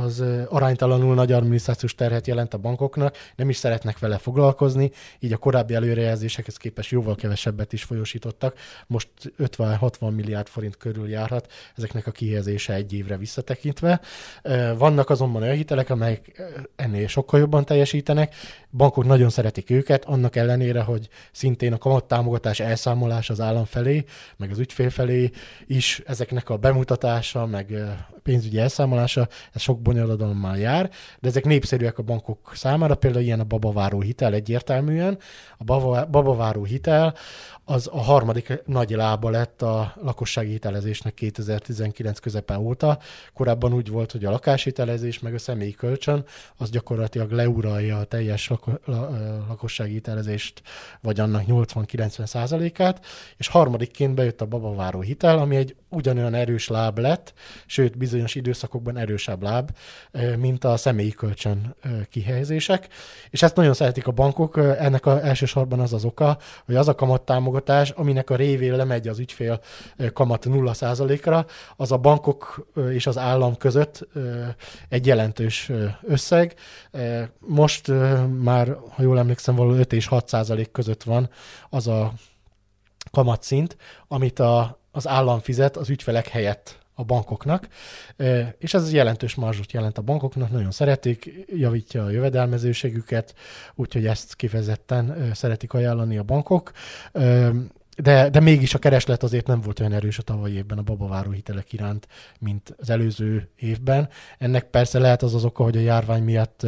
[0.02, 5.36] az aránytalanul nagy adminisztrációs terhet jelent a bankoknak, nem is szeretnek vele foglalkozni, így a
[5.36, 8.58] korábbi előrejelzésekhez képest jóval kevesebbet is folyosítottak.
[8.86, 9.08] Most
[9.38, 14.00] 50-60 milliárd forint körül járhat ezeknek a kihelyezése egy évre visszatekintve.
[14.76, 16.42] Vannak azonban olyan hitelek, amelyek
[16.76, 18.34] ennél sokkal jobban teljesítenek,
[18.70, 21.08] bankok nagyon szeretik őket, annak ellenére, hogy
[21.38, 24.04] szintén a kamattámogatás elszámolás az állam felé,
[24.36, 25.30] meg az ügyfél felé
[25.66, 27.74] is ezeknek a bemutatása, meg
[28.22, 33.44] pénzügyi elszámolása, ez sok bonyolodalommal jár, de ezek népszerűek a bankok számára, például ilyen a
[33.44, 35.18] babaváró hitel egyértelműen.
[35.58, 35.64] A
[36.04, 37.14] babaváró hitel
[37.64, 42.98] az a harmadik nagy lába lett a lakossági hitelezésnek 2019 közepe óta.
[43.34, 46.24] Korábban úgy volt, hogy a lakáshitelezés meg a személyi kölcsön
[46.56, 50.62] az gyakorlatilag leuralja a teljes lako- la- lakossági hitelezést,
[51.00, 56.98] vagy annak 80-90 százalékát, és harmadikként bejött a babaváró hitel, ami egy ugyanolyan erős láb
[56.98, 57.32] lett,
[57.66, 59.70] sőt bizonyos időszakokban erősebb láb,
[60.36, 61.74] mint a személyi kölcsön
[62.10, 62.88] kihelyezések.
[63.30, 66.94] És ezt nagyon szeretik a bankok, ennek a, elsősorban az az oka, hogy az a
[66.94, 69.60] kamattámogatás, aminek a révén lemegy az ügyfél
[70.12, 71.46] kamat 0%-ra,
[71.76, 74.08] az a bankok és az állam között
[74.88, 75.70] egy jelentős
[76.02, 76.54] összeg.
[77.38, 77.92] Most
[78.42, 81.30] már, ha jól emlékszem, való 5 és 6 százalék között van
[81.70, 82.12] az a
[83.10, 83.76] kamatszint,
[84.08, 87.68] amit a, az állam fizet az ügyfelek helyett a bankoknak,
[88.58, 93.34] és ez jelentős marzsot jelent a bankoknak, nagyon szeretik, javítja a jövedelmezőségüket,
[93.74, 96.72] úgyhogy ezt kifejezetten szeretik ajánlani a bankok.
[97.96, 101.30] De, de mégis a kereslet azért nem volt olyan erős a tavalyi évben a babaváró
[101.30, 102.08] hitelek iránt,
[102.38, 104.08] mint az előző évben.
[104.38, 106.66] Ennek persze lehet az az oka, hogy a járvány miatt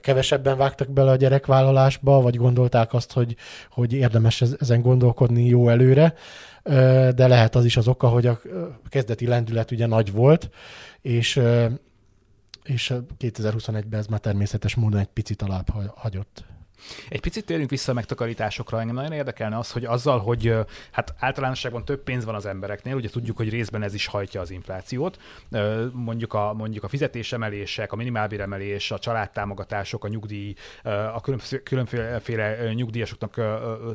[0.00, 3.36] kevesebben vágtak bele a gyerekvállalásba, vagy gondolták azt, hogy,
[3.70, 6.14] hogy érdemes ezen gondolkodni jó előre,
[7.14, 8.40] de lehet az is az oka, hogy a
[8.88, 10.50] kezdeti lendület ugye nagy volt,
[11.00, 11.40] és
[12.62, 16.44] és 2021-ben ez már természetes módon egy picit alább hagyott.
[17.08, 18.80] Egy picit térjünk vissza a megtakarításokra.
[18.80, 20.54] Engem nagyon érdekelne az, hogy azzal, hogy
[20.90, 24.50] hát általánosságban több pénz van az embereknél, ugye tudjuk, hogy részben ez is hajtja az
[24.50, 25.18] inflációt.
[25.92, 30.54] Mondjuk a, mondjuk a fizetésemelések, a minimálbéremelés, a családtámogatások, a nyugdíj,
[31.14, 31.20] a
[31.62, 33.40] különféle nyugdíjasoknak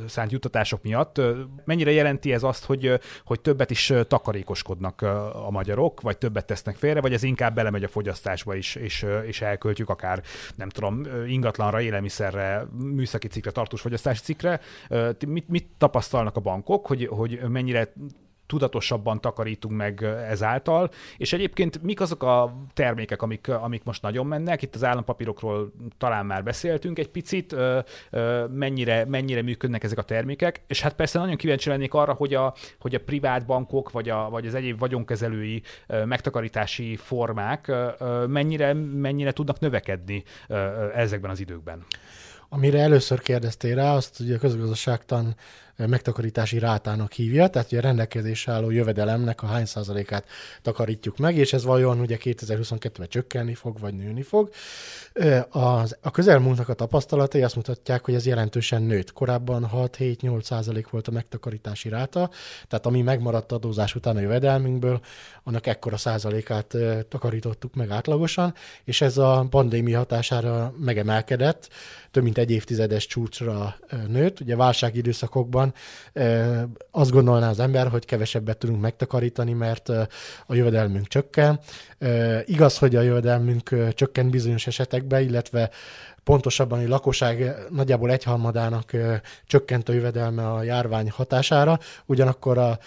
[0.07, 1.21] szánt juttatások miatt.
[1.65, 5.01] Mennyire jelenti ez azt, hogy, hogy többet is takarékoskodnak
[5.33, 9.41] a magyarok, vagy többet tesznek félre, vagy ez inkább belemegy a fogyasztásba is, és, és
[9.41, 10.21] elköltjük akár,
[10.55, 14.59] nem tudom, ingatlanra, élelmiszerre, műszaki cikkre, tartós fogyasztási cikkre.
[15.27, 17.93] Mit, mit tapasztalnak a bankok, hogy, hogy mennyire
[18.45, 24.61] tudatosabban takarítunk meg ezáltal, és egyébként mik azok a termékek, amik, amik most nagyon mennek,
[24.61, 27.55] itt az állampapírokról talán már beszéltünk egy picit,
[28.49, 32.53] mennyire, mennyire működnek ezek a termékek, és hát persze nagyon kíváncsi lennék arra, hogy a,
[32.79, 35.61] hogy a privát bankok, vagy, a, vagy az egyéb vagyonkezelői
[36.05, 37.71] megtakarítási formák
[38.27, 40.23] mennyire, mennyire tudnak növekedni
[40.95, 41.85] ezekben az időkben.
[42.53, 45.35] Amire először kérdeztél rá, azt ugye a közgazdaságtan
[45.87, 50.25] megtakarítási rátának hívja, tehát ugye a rendelkezésre álló jövedelemnek a hány százalékát
[50.61, 54.49] takarítjuk meg, és ez vajon ugye 2022-ben csökkenni fog, vagy nőni fog.
[55.49, 59.13] Az, a közelmúltnak a tapasztalatai azt mutatják, hogy ez jelentősen nőtt.
[59.13, 62.29] Korábban 6-7-8 százalék volt a megtakarítási ráta,
[62.67, 65.01] tehát ami megmaradt adózás után a jövedelmünkből,
[65.43, 66.77] annak ekkora százalékát
[67.09, 71.69] takarítottuk meg átlagosan, és ez a pandémia hatására megemelkedett,
[72.11, 73.75] több mint egy évtizedes csúcsra
[74.07, 74.39] nőtt.
[74.39, 75.72] Ugye válságidőszakokban
[76.91, 79.89] azt gondolná az ember, hogy kevesebbet tudunk megtakarítani, mert
[80.45, 81.59] a jövedelmünk csökken.
[82.45, 85.69] Igaz, hogy a jövedelmünk csökken bizonyos esetekben, illetve
[86.23, 88.91] pontosabban a lakosság nagyjából egyharmadának
[89.45, 92.79] csökkent a jövedelme a járvány hatására, ugyanakkor a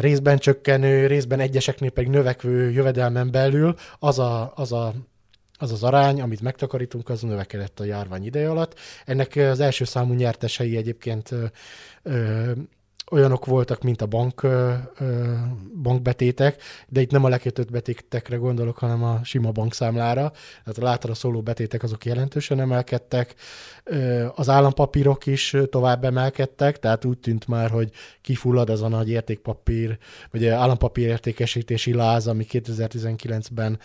[0.00, 4.92] részben csökkenő, részben egyeseknél pedig növekvő jövedelmen belül az a, az a
[5.60, 8.78] az az arány, amit megtakarítunk, az növekedett a járvány ideje alatt.
[9.04, 11.44] Ennek az első számú nyertesei egyébként ö,
[12.02, 12.52] ö,
[13.10, 14.46] olyanok voltak, mint a bank,
[15.82, 20.32] bankbetétek, de itt nem a lekötött betétekre gondolok, hanem a sima bankszámlára.
[20.64, 23.34] Tehát a látra szóló betétek azok jelentősen emelkedtek,
[24.34, 29.98] az állampapírok is tovább emelkedtek, tehát úgy tűnt már, hogy kifullad az a nagy értékpapír,
[30.30, 33.78] vagy állampapír értékesítési láz, ami 2019-ben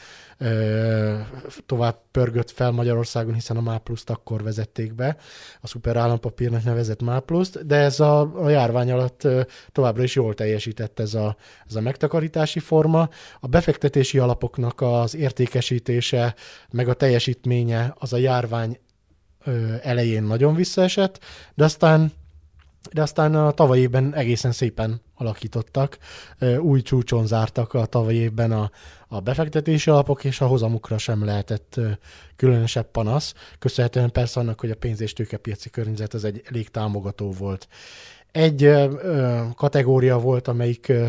[1.66, 5.18] tovább pörgött fel Magyarországon, hiszen a MÁPLUS-t akkor vezették be,
[5.62, 9.15] a szuper állampapírnak nevezett MÁPLUS-t, de ez a, a járvány alatt
[9.72, 11.36] továbbra is jól teljesített ez a,
[11.68, 13.10] ez a megtakarítási forma.
[13.40, 16.36] A befektetési alapoknak az értékesítése,
[16.72, 18.80] meg a teljesítménye az a járvány
[19.82, 21.20] elején nagyon visszaesett,
[21.54, 22.12] de aztán
[22.92, 25.98] de aztán a tavaly évben egészen szépen alakítottak,
[26.60, 28.72] új csúcson zártak a tavaly évben a,
[29.08, 31.80] a befektetési alapok, és a hozamukra sem lehetett
[32.36, 37.32] különösebb panasz, köszönhetően persze annak, hogy a pénz- és tőkepiaci környezet az egy elég támogató
[37.32, 37.68] volt.
[38.36, 41.06] Egy ö, kategória volt, amelyik ö,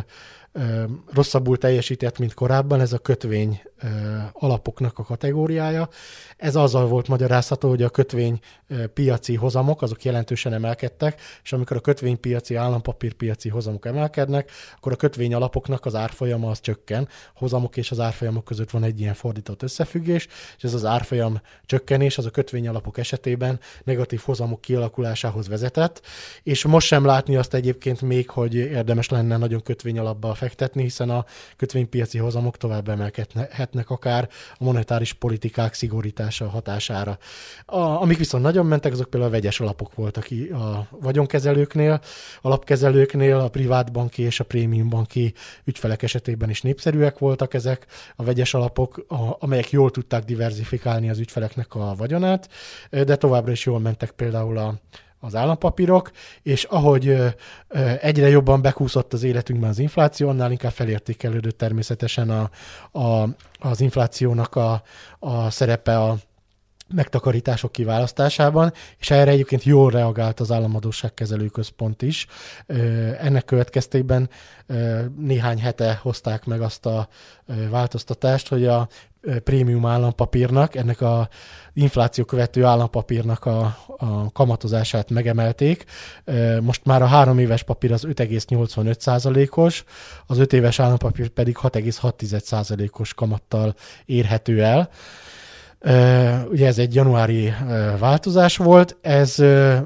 [1.12, 3.62] rosszabbul teljesített, mint korábban, ez a kötvény
[4.33, 5.89] alapoknak a kategóriája.
[6.37, 8.39] Ez azzal volt magyarázható, hogy a kötvény
[8.95, 15.35] piaci hozamok azok jelentősen emelkedtek, és amikor a kötvénypiaci, állampapírpiaci hozamok emelkednek, akkor a kötvény
[15.35, 17.09] alapoknak az árfolyama az csökken.
[17.35, 22.19] Hozamok és az árfolyamok között van egy ilyen fordított összefüggés, és ez az árfolyam csökkenés
[22.19, 26.03] az a kötvény alapok esetében negatív hozamok kialakulásához vezetett,
[26.43, 31.11] és most sem látni azt egyébként még, hogy érdemes lenne nagyon kötvény alapba fektetni, hiszen
[31.11, 31.25] a
[31.57, 37.18] kötvénypiaci hozamok tovább emelkednek lehetnek akár a monetáris politikák szigorítása hatására.
[37.64, 42.00] A, amik viszont nagyon mentek, azok például a vegyes alapok voltak a vagyonkezelőknél,
[42.40, 48.55] alapkezelőknél, a privátbanki és a prémium banki ügyfelek esetében is népszerűek voltak ezek a vegyes
[48.55, 52.48] alapok, a, amelyek jól tudták diversifikálni az ügyfeleknek a vagyonát,
[52.90, 54.74] de továbbra is jól mentek például a,
[55.27, 56.11] az állampapírok,
[56.43, 57.17] és ahogy
[58.01, 62.51] egyre jobban bekúszott az életünkben az infláció, annál inkább felértékelődött természetesen a,
[62.99, 64.83] a, az inflációnak a,
[65.19, 66.17] a szerepe a
[66.94, 72.27] megtakarítások kiválasztásában, és erre egyébként jól reagált az államadóságkezelő központ is.
[73.20, 74.31] Ennek következtében
[75.18, 77.09] néhány hete hozták meg azt a
[77.70, 78.88] változtatást, hogy a
[79.44, 81.29] prémium állampapírnak, ennek a
[81.72, 85.85] infláció követő állampapírnak a, a kamatozását megemelték.
[86.61, 89.85] Most már a három éves papír az 5,85 százalékos,
[90.27, 94.90] az öt éves állampapír pedig 6,6 százalékos kamattal érhető el.
[96.50, 97.54] Ugye ez egy januári
[97.98, 99.37] változás volt, ez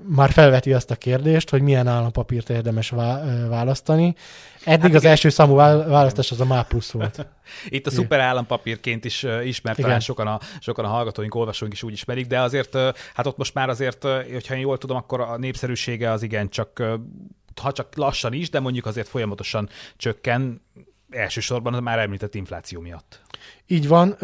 [0.07, 2.93] már felveti azt a kérdést, hogy milyen állampapírt érdemes
[3.49, 4.15] választani.
[4.65, 7.27] Eddig hát az első számú választás az a MÁ plusz volt.
[7.69, 11.93] Itt a szuper állampapírként is ismert, talán sokan a, sokan a hallgatóink, olvasóink is úgy
[11.93, 12.77] ismerik, de azért,
[13.15, 16.83] hát ott most már azért, hogyha én jól tudom, akkor a népszerűsége az igen csak
[17.61, 20.63] ha csak lassan is, de mondjuk azért folyamatosan csökken,
[21.11, 23.21] elsősorban a már említett infláció miatt.
[23.67, 24.17] Így van,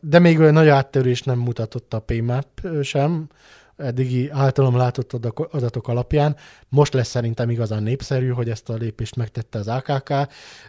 [0.00, 3.28] de még olyan nagy áttörés nem mutatott a PMAP sem,
[3.76, 5.12] eddigi általam látott
[5.50, 6.36] adatok alapján.
[6.68, 10.12] Most lesz szerintem igazán népszerű, hogy ezt a lépést megtette az AKK,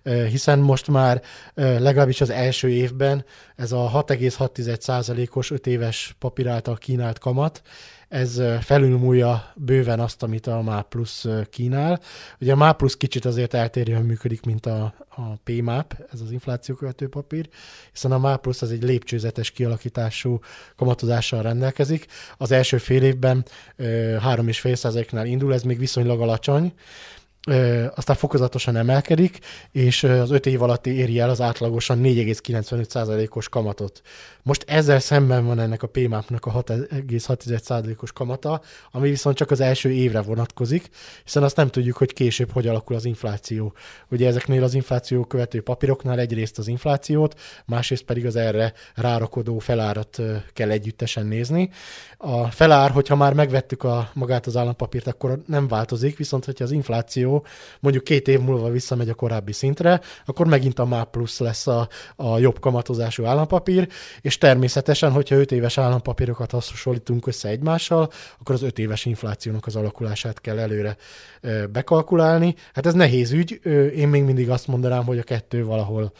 [0.03, 1.21] hiszen most már
[1.55, 7.61] legalábbis az első évben ez a 6,6%-os 5 éves papír által kínált kamat,
[8.07, 11.99] ez felülmúlja bőven azt, amit a MÁ Plus kínál.
[12.39, 17.09] Ugye a MÁ Plus kicsit azért eltérően működik, mint a, a PMAP, ez az inflációkövető
[17.09, 17.49] papír,
[17.91, 20.39] hiszen a MÁ Plus az egy lépcsőzetes kialakítású
[20.75, 22.05] kamatozással rendelkezik.
[22.37, 23.45] Az első fél évben
[23.77, 26.73] 3,5%-nál indul, ez még viszonylag alacsony,
[27.95, 29.39] aztán fokozatosan emelkedik,
[29.71, 34.01] és az öt év alatt éri el az átlagosan 4,95%-os kamatot.
[34.43, 39.91] Most ezzel szemben van ennek a PMAP-nak a 6,6%-os kamata, ami viszont csak az első
[39.91, 40.89] évre vonatkozik,
[41.23, 43.73] hiszen azt nem tudjuk, hogy később hogy alakul az infláció.
[44.09, 50.21] Ugye ezeknél az infláció követő papíroknál egyrészt az inflációt, másrészt pedig az erre rárakodó felárat
[50.53, 51.69] kell együttesen nézni.
[52.17, 56.71] A felár, hogyha már megvettük a, magát az állampapírt, akkor nem változik, viszont hogyha az
[56.71, 57.34] infláció
[57.79, 61.87] mondjuk két év múlva visszamegy a korábbi szintre, akkor megint a MÁ plusz lesz a,
[62.15, 63.87] a jobb kamatozású állampapír,
[64.21, 68.09] és természetesen, hogyha 5 éves állampapírokat hasonlítunk össze egymással,
[68.39, 70.97] akkor az 5 éves inflációnak az alakulását kell előre
[71.71, 72.55] bekalkulálni.
[72.73, 73.59] Hát ez nehéz ügy,
[73.95, 76.11] én még mindig azt mondanám, hogy a kettő valahol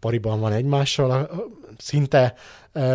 [0.00, 1.30] pariban van egymással,
[1.78, 2.34] szinte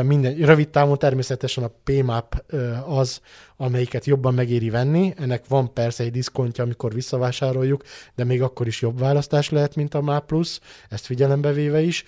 [0.04, 2.44] minden, rövid távon természetesen a PMAP
[2.86, 3.22] az,
[3.58, 5.14] amelyiket jobban megéri venni.
[5.18, 7.84] Ennek van persze egy diszkontja, amikor visszavásároljuk,
[8.16, 10.34] de még akkor is jobb választás lehet, mint a MAP
[10.90, 12.04] ezt figyelembe véve is.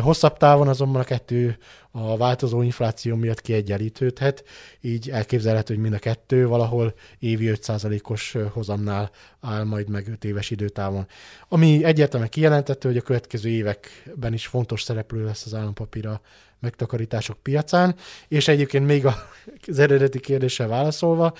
[0.00, 1.58] Hosszabb távon azonban a kettő
[1.90, 4.44] a változó infláció miatt kiegyenlítődhet,
[4.80, 9.10] így elképzelhető, hogy mind a kettő valahol évi 5%-os hozamnál
[9.40, 11.06] áll majd meg 5 éves időtávon.
[11.48, 16.20] Ami egyértelműen kijelentette, hogy a következő években is fontos szereplő lesz az állampapíra
[16.62, 17.94] megtakarítások piacán,
[18.28, 19.06] és egyébként még
[19.66, 21.34] az eredeti kérdéssel válaszolva,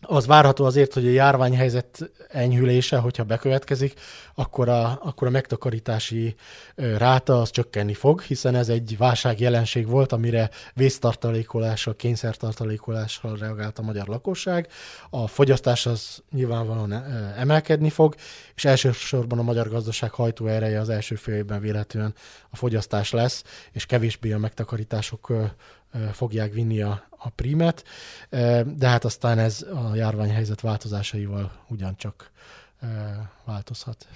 [0.00, 3.94] az várható azért, hogy a járványhelyzet enyhülése, hogyha bekövetkezik,
[4.38, 6.34] akkor a, akkor a megtakarítási
[6.74, 14.06] ráta az csökkenni fog, hiszen ez egy válságjelenség volt, amire vésztartalékolással, kényszertartalékolással reagált a magyar
[14.06, 14.68] lakosság.
[15.10, 16.92] A fogyasztás az nyilvánvalóan
[17.36, 18.14] emelkedni fog,
[18.54, 22.12] és elsősorban a magyar gazdaság hajtó ereje az első fél évben véletlenül
[22.50, 25.32] a fogyasztás lesz, és kevésbé a megtakarítások
[26.12, 27.84] fogják vinni a, a primet,
[28.64, 32.30] de hát aztán ez a járványhelyzet változásaival ugyancsak
[33.44, 34.06] változhat.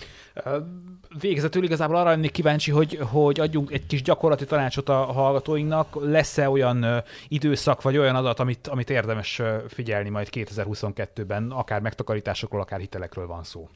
[1.21, 5.97] Végezetül igazából arra lennék kíváncsi, hogy, hogy adjunk egy kis gyakorlati tanácsot a hallgatóinknak.
[6.01, 12.81] Lesz-e olyan időszak, vagy olyan adat, amit, amit érdemes figyelni majd 2022-ben, akár megtakarításokról, akár
[12.81, 13.69] hitelekről van szó?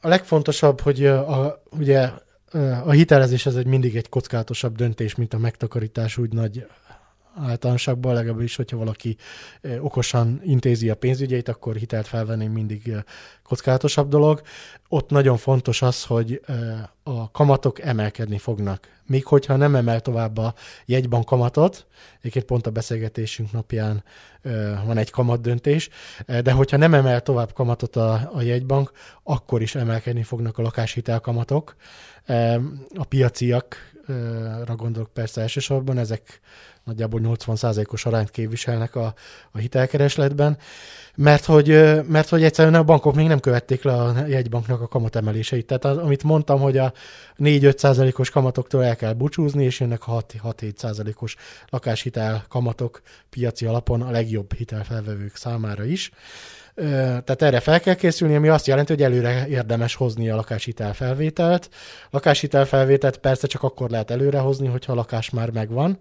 [0.00, 2.10] A legfontosabb, hogy a, ugye
[2.84, 6.66] a hitelezés az egy mindig egy kockázatosabb döntés, mint a megtakarítás úgy nagy
[7.36, 9.16] általánosságban, legalábbis, hogyha valaki
[9.80, 12.92] okosan intézi a pénzügyeit, akkor hitelt felvenni mindig
[13.42, 14.42] kockázatosabb dolog.
[14.88, 16.40] Ott nagyon fontos az, hogy
[17.02, 18.92] a kamatok emelkedni fognak.
[19.06, 20.54] Még hogyha nem emel tovább a
[20.84, 21.86] jegybank kamatot,
[22.18, 24.04] egyébként pont a beszélgetésünk napján
[24.86, 25.88] van egy kamat döntés,
[26.42, 31.20] de hogyha nem emel tovább kamatot a, a jegybank, akkor is emelkedni fognak a lakáshitel
[31.20, 31.76] kamatok.
[32.94, 33.04] A
[34.06, 36.40] piaciakra gondolok persze elsősorban, ezek
[36.84, 39.14] nagyjából 80%-os arányt képviselnek a,
[39.50, 40.58] a hitelkeresletben,
[41.14, 41.68] mert hogy,
[42.08, 45.66] mert hogy egyszerűen a bankok még nem követték le a jegybanknak a kamatemeléseit.
[45.66, 46.92] Tehát az, amit mondtam, hogy a
[47.38, 51.36] 4-5%-os kamatoktól el kell búcsúzni, és jönnek a 6-7%-os
[51.68, 56.10] lakáshitel kamatok piaci alapon a legjobb hitelfelvevők számára is.
[56.76, 61.68] Tehát erre fel kell készülni, ami azt jelenti, hogy előre érdemes hozni a lakáshitelfelvételt.
[62.10, 65.98] Lakáshitelfelvételt persze csak akkor lehet előrehozni, hogyha a lakás már megvan,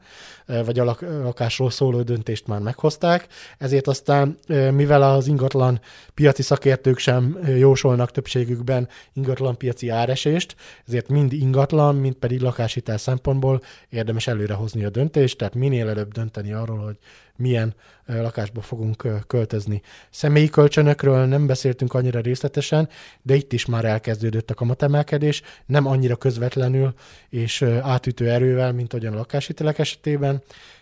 [0.65, 3.27] vagy a lakásról szóló döntést már meghozták.
[3.57, 4.37] Ezért aztán,
[4.71, 5.81] mivel az ingatlan
[6.13, 10.55] piaci szakértők sem jósolnak többségükben ingatlan piaci áresést,
[10.87, 16.53] ezért mind ingatlan, mind pedig lakáshitel szempontból érdemes előrehozni a döntést, tehát minél előbb dönteni
[16.53, 16.97] arról, hogy
[17.37, 17.73] milyen
[18.05, 19.81] lakásba fogunk költözni.
[20.09, 22.89] Személyi kölcsönökről nem beszéltünk annyira részletesen,
[23.21, 26.93] de itt is már elkezdődött a kamatemelkedés, nem annyira közvetlenül
[27.29, 30.41] és átütő erővel, mint ahogyan a lakáshitelek esetében,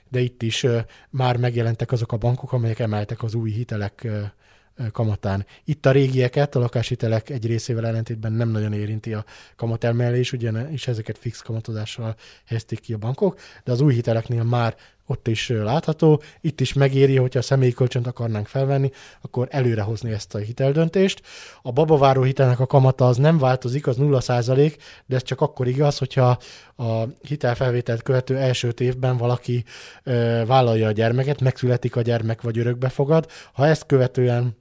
[0.10, 0.66] de itt is
[1.10, 4.08] már megjelentek azok a bankok, amelyek emeltek az új hitelek
[4.92, 5.46] kamatán.
[5.64, 9.26] Itt a régieket, a lakáshitelek egy részével ellentétben nem nagyon érinti a
[9.56, 14.76] kamatelmelés, ugyanis ezeket fix kamatozással helyezték ki a bankok, de az új hiteleknél már
[15.12, 16.22] ott is látható.
[16.42, 18.92] Itt is megéri, hogyha a személyi kölcsönt akarnánk felvenni,
[19.22, 21.22] akkor előrehozni ezt a hiteldöntést.
[21.62, 25.98] A babaváró hitelnek a kamata az nem változik, az 0% de ez csak akkor igaz,
[25.98, 26.38] hogyha
[26.76, 29.64] a hitelfelvételt követő első évben valaki
[30.04, 33.28] ö, vállalja a gyermeket, megszületik a gyermek vagy örökbe fogad.
[33.54, 34.60] Ha ezt követően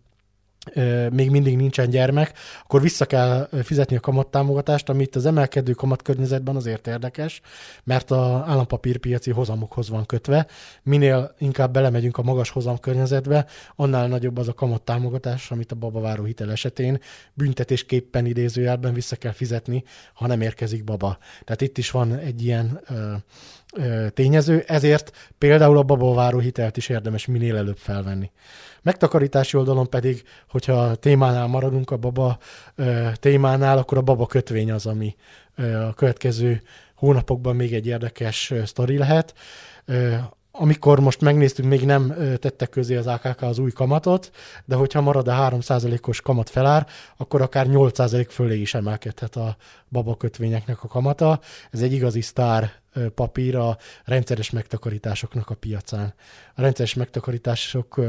[1.11, 2.33] még mindig nincsen gyermek,
[2.63, 7.41] akkor vissza kell fizetni a kamattámogatást, amit az emelkedő kamatkörnyezetben azért érdekes,
[7.85, 10.47] mert az állampapírpiaci hozamokhoz van kötve.
[10.83, 13.47] Minél inkább belemegyünk a magas hozam környezetbe,
[13.77, 17.01] annál nagyobb az a kamattámogatás, amit a babaváró hitel esetén
[17.35, 19.85] büntetésképpen idézőjelben vissza kell fizetni,
[20.15, 21.19] ha nem érkezik baba.
[21.45, 22.81] Tehát itt is van egy ilyen
[24.15, 28.31] tényező, ezért például a babaváró hitelt is érdemes minél előbb felvenni.
[28.83, 32.39] Megtakarítási oldalon pedig, hogyha a témánál maradunk, a baba
[33.15, 35.17] témánál, akkor a baba kötvény az, ami
[35.89, 36.63] a következő
[36.95, 39.35] hónapokban még egy érdekes sztori lehet.
[40.53, 44.31] Amikor most megnéztük, még nem tettek közé az AKK az új kamatot,
[44.65, 49.57] de hogyha marad a 3%-os kamat felár, akkor akár 8% fölé is emelkedhet a
[49.91, 51.41] babakötvényeknek a kamata.
[51.71, 52.81] Ez egy igazi sztár
[53.15, 56.15] papír a rendszeres megtakarításoknak a piacán.
[56.55, 58.01] A rendszeres megtakarítások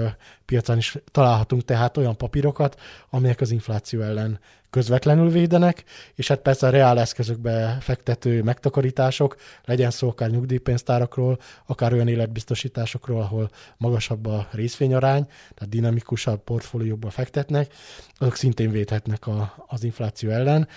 [0.46, 2.80] piacán is találhatunk tehát olyan papírokat,
[3.10, 5.84] amelyek az infláció ellen közvetlenül védenek,
[6.16, 13.22] és hát persze a reál eszközökbe fektető megtakarítások, legyen szó akár nyugdíjpénztárakról, akár olyan életbiztosításokról,
[13.22, 17.74] ahol magasabb a részvényarány, tehát dinamikusabb portfólióba fektetnek,
[18.18, 20.68] azok szintén védhetnek a, az infláció ellen.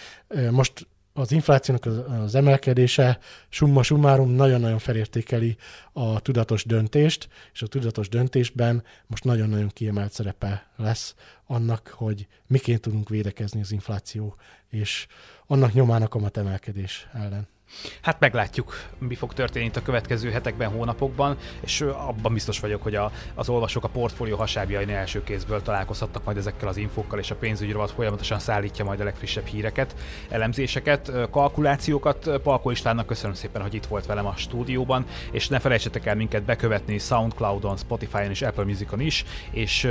[0.50, 0.86] Most
[1.16, 5.56] az inflációnak az, az emelkedése summa summarum nagyon-nagyon felértékeli
[5.92, 11.14] a tudatos döntést, és a tudatos döntésben most nagyon-nagyon kiemelt szerepe lesz
[11.46, 14.36] annak, hogy miként tudunk védekezni az infláció
[14.68, 15.06] és
[15.46, 17.53] annak nyomának a emelkedés ellen.
[18.00, 22.94] Hát meglátjuk, mi fog történni itt a következő hetekben, hónapokban, és abban biztos vagyok, hogy
[22.94, 27.34] a, az olvasók a portfólió hasábjain első kézből találkozhatnak majd ezekkel az infókkal, és a
[27.34, 29.94] pénzügyi rovat folyamatosan szállítja majd a legfrissebb híreket,
[30.28, 32.30] elemzéseket, kalkulációkat.
[32.42, 36.42] Palko Istvánnak köszönöm szépen, hogy itt volt velem a stúdióban, és ne felejtsetek el minket
[36.42, 39.88] bekövetni Soundcloudon, Spotify-on és Apple Musicon is, és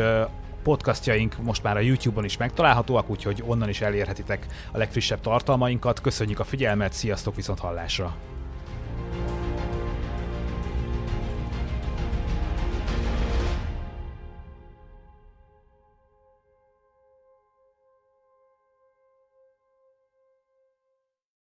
[0.64, 6.02] podcastjaink most már a YouTube-on is megtalálhatóak, úgyhogy onnan is elérhetitek a legfrissebb tartalmainkat.
[6.02, 8.16] Köszönjük a figyelmet, sziasztok viszont hallásra!